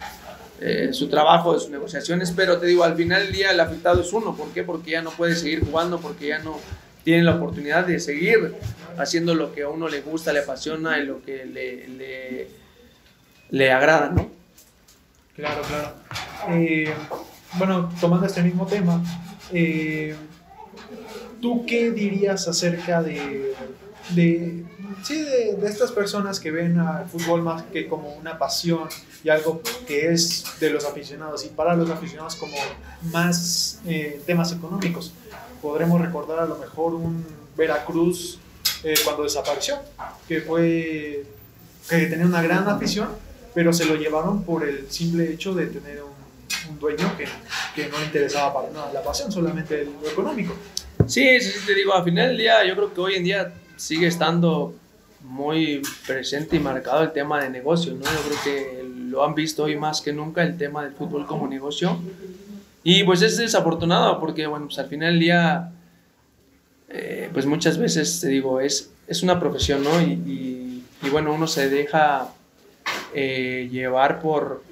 [0.60, 4.00] eh, su trabajo de sus negociaciones pero te digo al final del día el afectado
[4.00, 4.34] es uno.
[4.34, 4.62] ¿por qué?
[4.64, 6.58] porque ya no puede seguir jugando porque ya no
[7.04, 8.54] tienen la oportunidad de seguir
[8.98, 12.48] haciendo lo que a uno le gusta, le apasiona y lo que le,
[13.50, 14.30] le, agrada, ¿no?
[15.36, 15.94] Claro, claro.
[16.48, 16.92] Eh,
[17.58, 19.02] bueno, tomando este mismo tema,
[19.52, 20.14] eh,
[21.40, 23.54] ¿tú qué dirías acerca de,
[24.10, 24.64] de,
[25.02, 28.88] sí, de, de, estas personas que ven al fútbol más que como una pasión
[29.22, 32.56] y algo que es de los aficionados y para los aficionados como
[33.12, 35.12] más eh, temas económicos?
[35.64, 37.24] Podremos recordar a lo mejor un
[37.56, 38.38] Veracruz
[38.82, 39.78] eh, cuando desapareció,
[40.28, 41.24] que fue
[41.88, 43.08] que tenía una gran afición,
[43.54, 46.12] pero se lo llevaron por el simple hecho de tener un,
[46.78, 47.26] dueño que,
[47.74, 50.54] que, no interesaba para nada la pasión, solamente lo económico.
[51.06, 54.06] Sí, sí, te digo, al final del día yo creo que hoy en día sigue
[54.06, 54.74] estando
[55.22, 58.02] muy presente y marcado el tema de negocio, ¿no?
[58.04, 61.46] Yo creo que lo han visto hoy más que nunca el tema del fútbol como
[61.46, 61.98] negocio
[62.86, 65.72] y pues es desafortunado porque, bueno, pues al final del día,
[66.90, 70.02] eh, pues muchas veces, te digo, es, es una profesión, ¿no?
[70.02, 72.28] Y, bueno, uno se deja
[73.14, 74.62] eh, llevar por,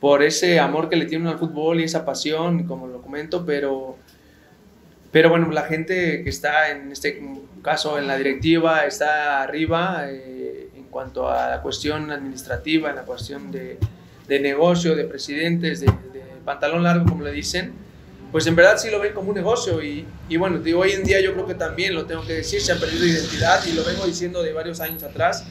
[0.00, 3.96] por ese amor que le tiene al fútbol y esa pasión, como lo comento, pero,
[5.10, 7.22] pero bueno, la gente que está en este
[7.62, 13.04] caso en la directiva está arriba eh, en cuanto a la cuestión administrativa, en la
[13.04, 13.78] cuestión de,
[14.28, 15.86] de negocio, de presidentes, de
[16.44, 17.72] pantalón largo, como le dicen,
[18.32, 19.82] pues en verdad sí lo ven como un negocio.
[19.82, 22.60] Y, y bueno, digo, hoy en día yo creo que también lo tengo que decir,
[22.60, 25.44] se ha perdido identidad y lo vengo diciendo de varios años atrás,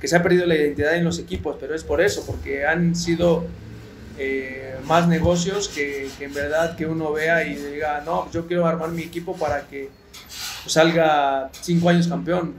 [0.00, 2.96] que se ha perdido la identidad en los equipos, pero es por eso, porque han
[2.96, 3.44] sido
[4.18, 8.66] eh, más negocios que, que, en verdad que uno vea y diga, no, yo quiero
[8.66, 9.90] armar mi equipo para que
[10.66, 12.54] salga cinco años campeón.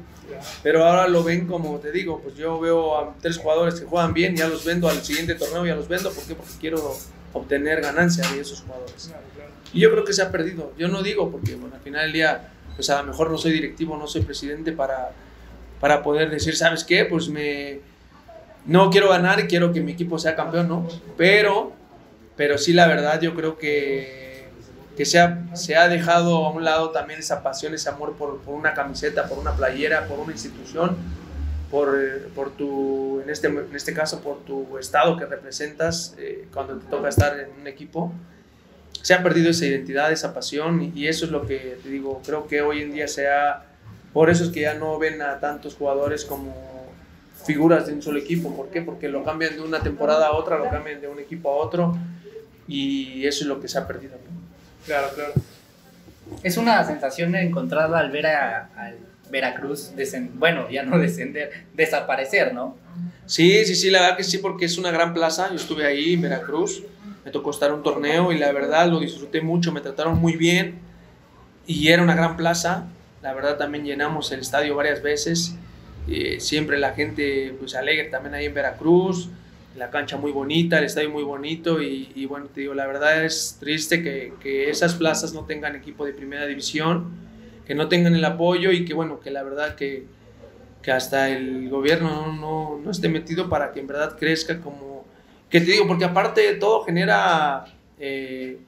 [0.64, 4.14] Pero ahora lo ven como te digo, pues yo veo a tres jugadores que juegan
[4.14, 6.34] bien, ya los vendo al siguiente torneo, ya los vendo, ¿por qué?
[6.34, 6.96] Porque quiero
[7.34, 9.12] obtener ganancia de esos jugadores.
[9.74, 10.72] Y yo creo que se ha perdido.
[10.78, 13.52] Yo no digo porque, bueno, al final del día, pues a lo mejor no soy
[13.52, 15.12] directivo, no soy presidente para,
[15.80, 17.06] para poder decir, ¿sabes qué?
[17.06, 17.80] Pues me...
[18.66, 20.88] No quiero ganar y quiero que mi equipo sea campeón, ¿no?
[21.18, 21.74] Pero,
[22.38, 24.48] pero sí, la verdad, yo creo que,
[24.96, 28.40] que se, ha, se ha dejado a un lado también esa pasión, ese amor por,
[28.40, 30.96] por una camiseta, por una playera, por una institución
[31.74, 31.98] por,
[32.36, 36.86] por tu, en este, en este caso, por tu estado que representas eh, cuando te
[36.86, 38.14] toca estar en un equipo.
[39.02, 42.46] Se ha perdido esa identidad, esa pasión y, eso es lo que te digo, creo
[42.46, 43.64] que hoy en día se ha,
[44.14, 46.54] por eso es que ya no ven a tantos jugadores como
[47.44, 48.56] figuras de un solo equipo.
[48.56, 48.84] ¿Por qué?
[48.84, 51.98] Porque lo cambian de una temporada a otra, lo cambian de un equipo a otro
[52.68, 54.14] y eso es lo que se ha perdido.
[54.86, 55.34] Claro, claro.
[56.44, 58.96] Es una sensación encontrada al ver al
[59.34, 59.92] Veracruz,
[60.36, 62.78] bueno, ya no descender, desaparecer, ¿no?
[63.26, 65.50] Sí, sí, sí, la verdad que sí, porque es una gran plaza.
[65.50, 66.84] Yo estuve ahí en Veracruz,
[67.26, 70.76] me tocó estar un torneo y la verdad lo disfruté mucho, me trataron muy bien
[71.66, 72.88] y era una gran plaza.
[73.22, 75.56] La verdad también llenamos el estadio varias veces.
[76.08, 79.30] Eh, siempre la gente pues alegre también ahí en Veracruz,
[79.78, 83.24] la cancha muy bonita, el estadio muy bonito y, y bueno, te digo, la verdad
[83.24, 87.24] es triste que, que esas plazas no tengan equipo de primera división
[87.66, 90.06] que no tengan el apoyo y que bueno, que la verdad que,
[90.82, 95.06] que hasta el gobierno no, no, esté metido para que en verdad crezca como,
[95.50, 97.66] que te digo, porque aparte todo genera,
[98.00, 98.60] eh,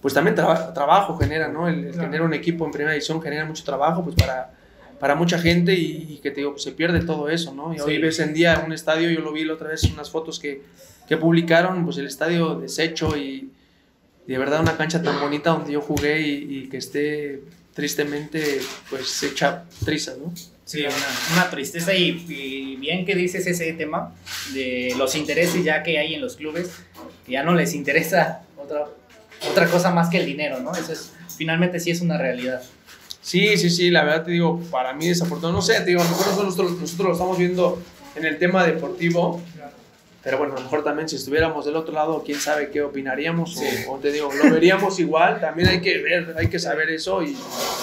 [0.00, 1.68] pues también trabajo genera, ¿no?
[1.68, 4.52] El, tener un equipo en primera edición genera mucho trabajo, pues para,
[4.98, 7.74] para mucha gente y, que te digo, pues se pierde todo eso, ¿no?
[7.74, 10.40] Y hoy ves en día un estadio, yo lo vi la otra vez, unas fotos
[10.40, 10.62] que,
[11.06, 13.50] que publicaron, pues el estadio deshecho y,
[14.26, 17.42] y, de verdad una cancha tan bonita donde yo jugué y, y que esté
[17.74, 18.60] tristemente
[18.90, 20.32] pues echa trizas, ¿no?
[20.64, 20.84] Sí,
[21.34, 24.14] una, tristeza y, bien que dices ese tema
[24.54, 26.70] de los intereses ya que hay en los clubes,
[27.26, 28.86] que ya no les interesa otra,
[29.50, 30.72] otra cosa más que el dinero, ¿no?
[30.74, 32.62] Eso es, finalmente sí es una realidad.
[33.20, 36.44] Sí, sí, sí, la verdad te digo, para mí desafortunado, no sé, te digo, nosotros,
[36.44, 37.82] nosotros, nosotros lo estamos viendo
[38.16, 39.42] en el tema deportivo,
[40.22, 43.58] pero bueno, a lo mejor también si estuviéramos del otro lado, quién sabe qué opinaríamos,
[43.88, 47.36] o, te digo, lo veríamos igual, también hay que ver, hay que saber eso y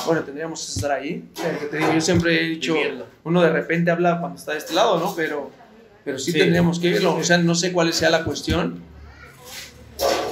[0.06, 1.26] bueno, tendríamos que estar ahí.
[1.70, 2.76] te digo, yo siempre he dicho,
[3.26, 5.14] uno de repente habla cuando está de este lado, ¿no?
[5.16, 5.52] Pero,
[6.06, 8.82] pero sí, tendríamos que verlo, o sea, no sé cuál sea la cuestión,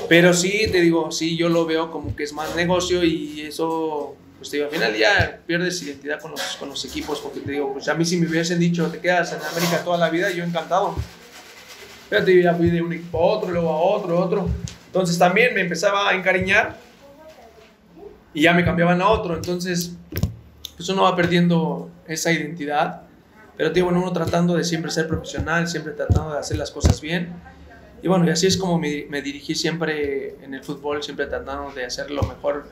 [0.08, 4.16] pero sí, te digo, sí, yo lo veo como que es más negocio y eso
[4.38, 7.51] pues te digo, al final ya pierdes identidad con los, con los equipos, porque te
[7.51, 10.30] digo, pues a mí si me hubiesen dicho, te quedas en América toda la vida,
[10.32, 10.95] yo encantado.
[12.10, 14.49] Pero te digo, ya fui de un equipo a otro, luego a otro, a otro.
[14.86, 16.78] Entonces también me empezaba a encariñar
[18.34, 19.36] y ya me cambiaban a otro.
[19.36, 19.95] Entonces,
[20.76, 23.01] pues uno va perdiendo esa identidad.
[23.58, 27.01] Pero digo, bueno, uno tratando de siempre ser profesional, siempre tratando de hacer las cosas
[27.01, 27.34] bien.
[28.01, 31.72] Y bueno, y así es como me, me dirigí siempre en el fútbol, siempre tratando
[31.72, 32.70] de hacer lo mejor,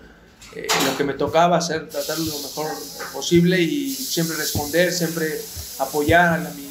[0.56, 2.68] eh, lo que me tocaba, hacer, tratar lo mejor
[3.12, 5.28] posible y siempre responder, siempre
[5.80, 6.65] apoyar a mi,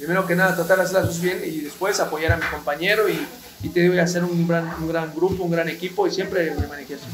[0.00, 3.08] primero que nada, tratar de hacer las cosas bien y después apoyar a mi compañero
[3.08, 3.26] y,
[3.62, 6.66] y te digo, hacer un gran, un gran grupo, un gran equipo y siempre me
[6.66, 7.04] manejé así.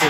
[0.00, 0.06] Sí.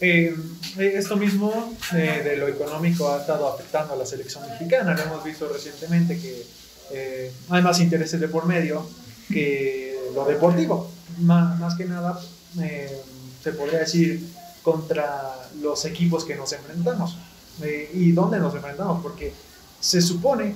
[0.00, 0.34] Eh,
[0.78, 4.94] esto mismo eh, de lo económico ha estado afectando a la selección mexicana.
[4.94, 6.46] Lo hemos visto recientemente que
[6.92, 8.88] eh, hay más intereses de por medio
[9.28, 10.90] que lo deportivo.
[11.18, 12.18] Más, más que nada,
[12.60, 13.02] eh,
[13.42, 14.26] se podría decir
[14.62, 17.16] contra los equipos que nos enfrentamos.
[17.62, 19.02] Eh, ¿Y dónde nos enfrentamos?
[19.02, 19.32] Porque
[19.80, 20.54] se supone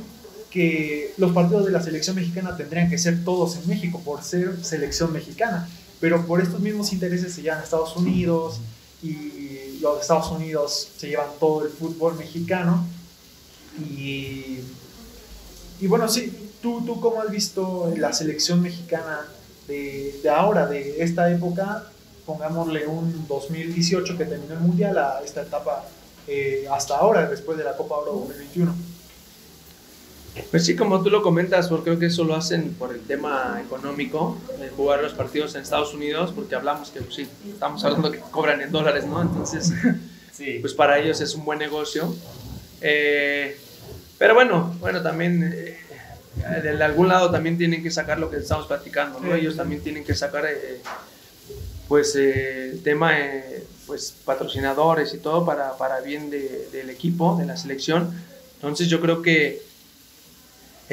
[0.53, 4.63] que los partidos de la selección mexicana tendrían que ser todos en México por ser
[4.63, 5.69] selección mexicana,
[6.01, 8.61] pero por estos mismos intereses se llevan a Estados Unidos
[9.03, 12.87] y los Estados Unidos se llevan todo el fútbol mexicano
[13.79, 14.59] y,
[15.81, 19.21] y bueno, sí, ¿tú, ¿tú cómo has visto la selección mexicana
[19.67, 21.85] de, de ahora, de esta época?
[22.27, 25.87] Pongámosle un 2018 que terminó el Mundial a esta etapa
[26.29, 28.92] eh, hasta ahora, después de la Copa Oro 2021.
[30.51, 33.61] Pues sí, como tú lo comentas, porque creo que eso lo hacen por el tema
[33.65, 38.11] económico, de jugar los partidos en Estados Unidos, porque hablamos que, pues sí, estamos hablando
[38.11, 39.21] que cobran en dólares, ¿no?
[39.21, 39.73] Entonces,
[40.33, 40.59] Sí.
[40.63, 42.15] pues para ellos es un buen negocio.
[42.81, 43.57] Eh,
[44.19, 45.79] pero bueno, bueno, también eh,
[46.63, 49.35] de algún lado también tienen que sacar lo que estamos platicando, ¿no?
[49.35, 50.81] Ellos también tienen que sacar, eh,
[51.89, 57.37] pues, eh, el tema, eh, pues, patrocinadores y todo para, para bien de- del equipo,
[57.39, 58.11] de la selección.
[58.55, 59.61] Entonces yo creo que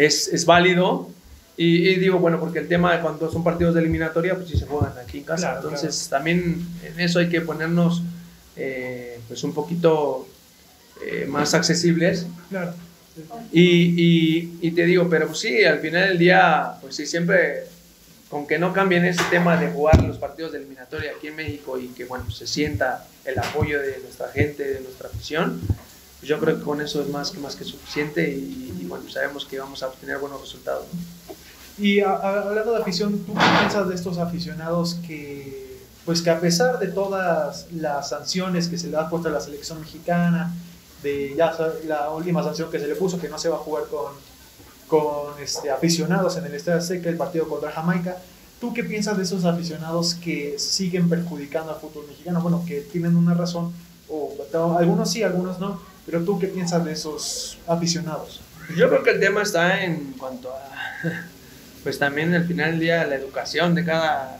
[0.05, 1.09] es, es válido.
[1.57, 4.57] Y, y digo, bueno, porque el tema de cuando son partidos de eliminatoria, pues sí
[4.57, 5.51] se juegan aquí en casa.
[5.51, 8.01] Claro, Entonces también en eso hay que ponernos
[8.55, 10.27] eh, pues un poquito
[11.05, 12.27] eh, más accesibles.
[12.49, 12.73] Claro.
[13.51, 17.65] Y, y, y te digo, pero pues sí, al final del día, pues sí, siempre,
[18.29, 21.77] con que no cambien ese tema de jugar los partidos de eliminatoria aquí en México
[21.77, 25.59] y que, bueno, se sienta el apoyo de nuestra gente, de nuestra afición,
[26.19, 29.09] pues yo creo que con eso es más que, más que suficiente y, y, bueno,
[29.09, 30.85] sabemos que vamos a obtener buenos resultados.
[30.93, 31.35] ¿no?
[31.83, 36.29] Y a- a- hablando de afición, ¿tú qué piensas de estos aficionados que, pues que
[36.29, 40.53] a pesar de todas las sanciones que se le ha puesto a la selección mexicana,
[41.03, 41.55] de ya
[41.87, 44.11] la última sanción que se le puso, que no se va a jugar con,
[44.87, 48.17] con este, aficionados en el Estadio Azteca, el partido contra Jamaica,
[48.59, 52.41] ¿tú qué piensas de esos aficionados que siguen perjudicando al fútbol mexicano?
[52.41, 53.71] Bueno, que tienen una razón,
[54.09, 54.33] o
[54.77, 55.79] algunos sí, algunos no,
[56.09, 58.41] pero ¿tú qué piensas de esos aficionados?
[58.77, 60.69] Yo creo que el tema está en cuanto a,
[61.83, 64.39] pues también al final del día la educación de cada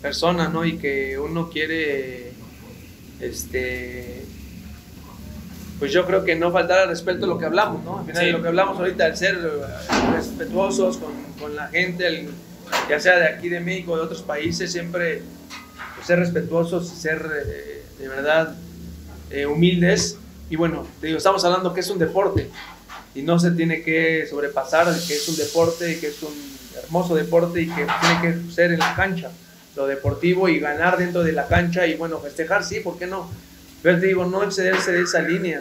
[0.00, 0.64] persona, ¿no?
[0.64, 2.32] Y que uno quiere,
[3.20, 4.24] este,
[5.78, 8.00] pues yo creo que no faltar al respeto a lo que hablamos, ¿no?
[8.00, 8.30] Al final Sí.
[8.30, 12.30] lo que hablamos ahorita, el ser eh, respetuosos con, con la gente, el-
[12.88, 15.22] ya sea de aquí de México de otros países, siempre
[15.94, 18.54] pues, ser respetuosos y ser eh, de verdad
[19.30, 20.18] eh, humildes.
[20.52, 22.50] Y bueno, te digo, estamos hablando que es un deporte
[23.14, 26.34] y no se tiene que sobrepasar de que es un deporte y que es un
[26.76, 29.30] hermoso deporte y que tiene que ser en la cancha,
[29.76, 33.30] lo deportivo y ganar dentro de la cancha y bueno, festejar, sí, ¿por qué no?
[33.82, 35.58] Pero te digo, no excederse de esa línea,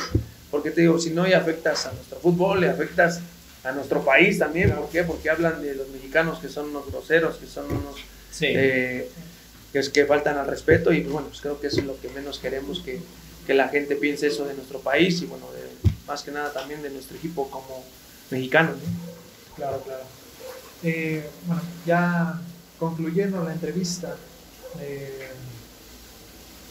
[0.51, 3.21] porque te digo, si no, y afectas a nuestro fútbol, le afectas
[3.63, 5.05] a nuestro país también, ¿por qué?
[5.05, 7.95] Porque hablan de los mexicanos que son unos groseros, que son unos
[8.29, 8.47] Sí.
[8.49, 9.09] eh,
[9.71, 11.97] que es que faltan al respeto y pues, bueno, pues creo que eso es lo
[12.01, 12.99] que menos queremos que,
[13.45, 16.81] que la gente piense eso de nuestro país y bueno, de- más que nada también
[16.81, 17.83] de nuestro equipo como
[18.29, 18.71] mexicano.
[18.71, 19.55] ¿no?
[19.55, 20.03] Claro, claro.
[20.83, 22.39] Eh, bueno, ya
[22.79, 24.15] concluyendo la entrevista,
[24.79, 25.29] eh,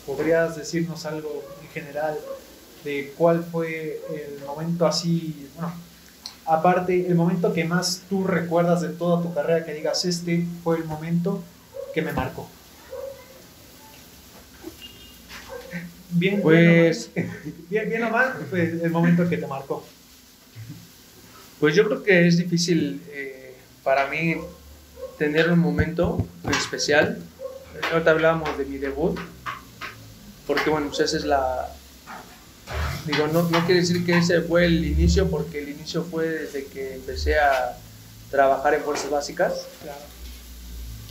[0.06, 2.18] ¿podrías decirnos algo en general
[2.84, 5.72] de cuál fue el momento así, bueno,
[6.46, 10.78] aparte, el momento que más tú recuerdas de toda tu carrera, que digas, este fue
[10.78, 11.42] el momento
[11.94, 12.48] que me marcó?
[16.12, 17.10] Bien, Pues-
[17.68, 19.86] bien, bien, o mal, pues, el momento que te marcó.
[21.60, 23.54] Pues yo creo que es difícil eh,
[23.84, 24.36] para mí
[25.18, 27.18] tener un momento en especial.
[27.92, 29.18] Ahorita hablábamos de mi debut,
[30.46, 31.68] porque bueno, pues esa es la...
[33.06, 36.64] Digo, no, no quiere decir que ese fue el inicio, porque el inicio fue desde
[36.66, 37.76] que empecé a
[38.30, 39.66] trabajar en fuerzas básicas.
[39.82, 39.98] Claro.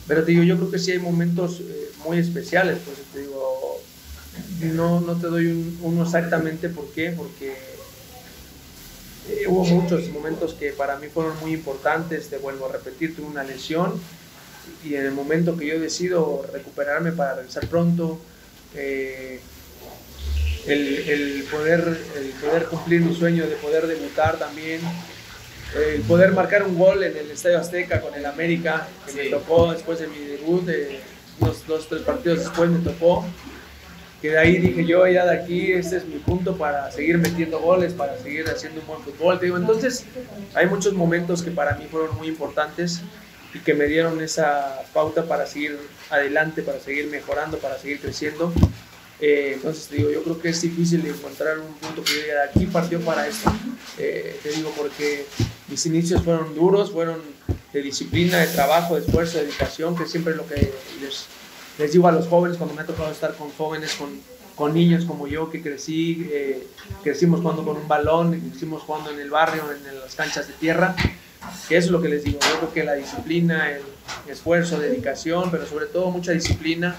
[0.07, 3.58] Pero te digo, yo creo que sí hay momentos eh, muy especiales, pues te digo,
[4.67, 7.53] no, no te doy un, uno exactamente por qué, porque
[9.29, 13.27] eh, hubo muchos momentos que para mí fueron muy importantes, te vuelvo a repetir, tuve
[13.27, 13.99] una lesión
[14.83, 18.19] y en el momento que yo decido recuperarme para regresar pronto,
[18.75, 19.39] eh,
[20.67, 24.81] el, el, poder, el poder cumplir mi sueño de poder debutar también,
[25.75, 29.71] el poder marcar un gol en el Estadio Azteca con el América, que me tocó
[29.71, 30.99] después de mi debut, de
[31.39, 33.25] dos, dos, tres partidos después me tocó,
[34.21, 37.59] que de ahí dije yo ya de aquí, este es mi punto para seguir metiendo
[37.59, 39.39] goles, para seguir haciendo un buen fútbol.
[39.39, 40.05] Te digo, entonces
[40.53, 43.01] hay muchos momentos que para mí fueron muy importantes
[43.53, 45.77] y que me dieron esa pauta para seguir
[46.09, 48.51] adelante, para seguir mejorando, para seguir creciendo.
[49.21, 52.65] Eh, entonces te digo, yo creo que es difícil encontrar un punto que diga, aquí
[52.65, 53.51] partió para esto.
[53.97, 55.25] Eh, te digo porque
[55.67, 57.21] mis inicios fueron duros, fueron
[57.73, 61.25] de disciplina, de trabajo, de esfuerzo, de dedicación, que siempre es lo que les,
[61.79, 64.09] les digo a los jóvenes cuando me ha tocado estar con jóvenes, con,
[64.53, 66.67] con niños como yo que crecí, eh,
[67.01, 70.93] crecimos jugando con un balón, crecimos jugando en el barrio, en, las canchas de tierra,
[71.69, 73.81] que es lo que les digo, yo creo que la disciplina, el
[74.27, 76.97] esfuerzo, dedicación, pero sobre todo mucha disciplina,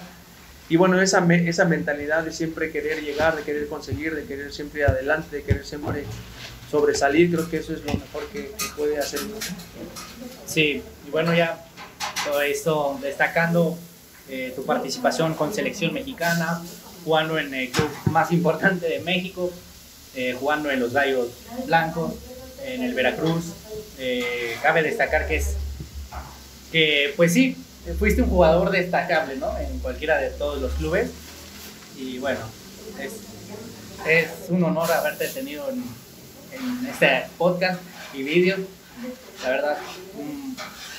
[0.70, 4.84] y bueno, esa, esa mentalidad de siempre querer llegar, de querer conseguir, de querer siempre
[4.84, 6.04] adelante, de querer siempre
[6.70, 9.34] sobresalir, creo que eso es lo mejor que, puede hacer uno.
[10.46, 11.66] Sí, y bueno, ya
[12.24, 13.76] todo esto destacando
[14.30, 16.62] eh, tu participación con selección mexicana,
[17.04, 19.50] jugando en el club más importante de México,
[20.14, 21.28] eh, jugando en los Gallos
[21.66, 22.14] Blancos,
[22.64, 23.46] en el Veracruz.
[23.98, 25.56] Eh, cabe destacar que es
[26.70, 27.56] que, pues sí,
[27.98, 29.58] fuiste un jugador destacable, ¿no?
[29.58, 31.10] En cualquiera de todos los clubes.
[31.98, 32.40] Y bueno,
[33.00, 33.12] es,
[34.06, 35.82] es un honor haberte tenido en,
[36.52, 37.80] en este podcast
[38.14, 38.56] y vídeo.
[39.42, 39.78] La verdad,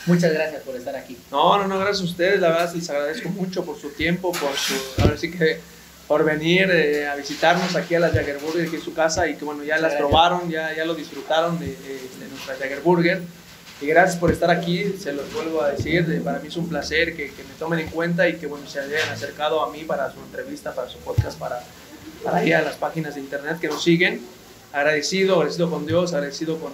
[0.06, 1.18] muchas gracias por estar aquí.
[1.32, 2.40] No, no, no, gracias a ustedes.
[2.40, 5.60] La verdad, les agradezco mucho por su tiempo, por su, ahora sí que
[6.08, 9.46] por venir eh, a visitarnos aquí a la Jagerburger, aquí en su casa, y que
[9.46, 13.22] bueno, ya las probaron, ya, ya lo disfrutaron de, de, de nuestra Jagerburger.
[13.82, 17.16] Y gracias por estar aquí, se los vuelvo a decir, para mí es un placer
[17.16, 20.12] que, que, me tomen en cuenta y que bueno, se hayan acercado a mí para
[20.12, 21.64] su entrevista, para su podcast, para,
[22.24, 24.22] para ir a las páginas de internet que nos siguen.
[24.72, 26.74] Agradecido, agradecido con Dios, agradecido con,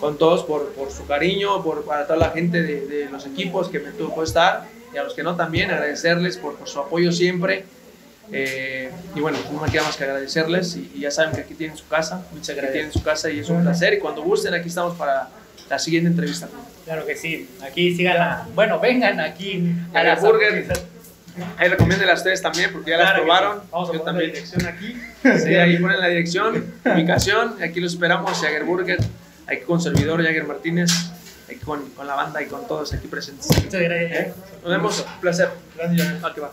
[0.00, 3.68] con todos por, por, su cariño, por, para toda la gente de, de, los equipos
[3.68, 7.12] que me tuvo estar y a los que no también, agradecerles por, por su apoyo
[7.12, 7.64] siempre.
[8.32, 11.54] Eh, y bueno, no me queda más que agradecerles y, y, ya saben que aquí
[11.54, 12.72] tienen su casa, muchas gracias.
[12.72, 15.28] tienen su casa y es un placer y cuando gusten aquí estamos para
[15.68, 16.48] la siguiente entrevista.
[16.84, 17.48] Claro que sí.
[17.62, 18.46] Aquí sigan la.
[18.54, 20.66] Bueno, vengan aquí a la burger.
[21.56, 23.60] Ahí recomienden a ustedes también porque ya claro las probaron.
[23.60, 23.68] Sí.
[23.70, 24.28] Vamos a Yo también.
[24.28, 24.96] la dirección aquí.
[25.38, 27.62] Sí, ahí ponen la dirección, ubicación.
[27.62, 28.98] Aquí los esperamos, Jagger Burger.
[29.46, 30.90] Aquí con servidor Jagger Martínez.
[31.48, 33.48] Aquí con, con, la banda y con todos aquí presentes.
[33.48, 34.12] Muchas gracias.
[34.12, 34.34] ¿Eh?
[34.62, 35.06] Nos vemos.
[35.14, 35.50] Un placer.
[35.76, 36.24] Gracias.
[36.24, 36.52] Aquí va.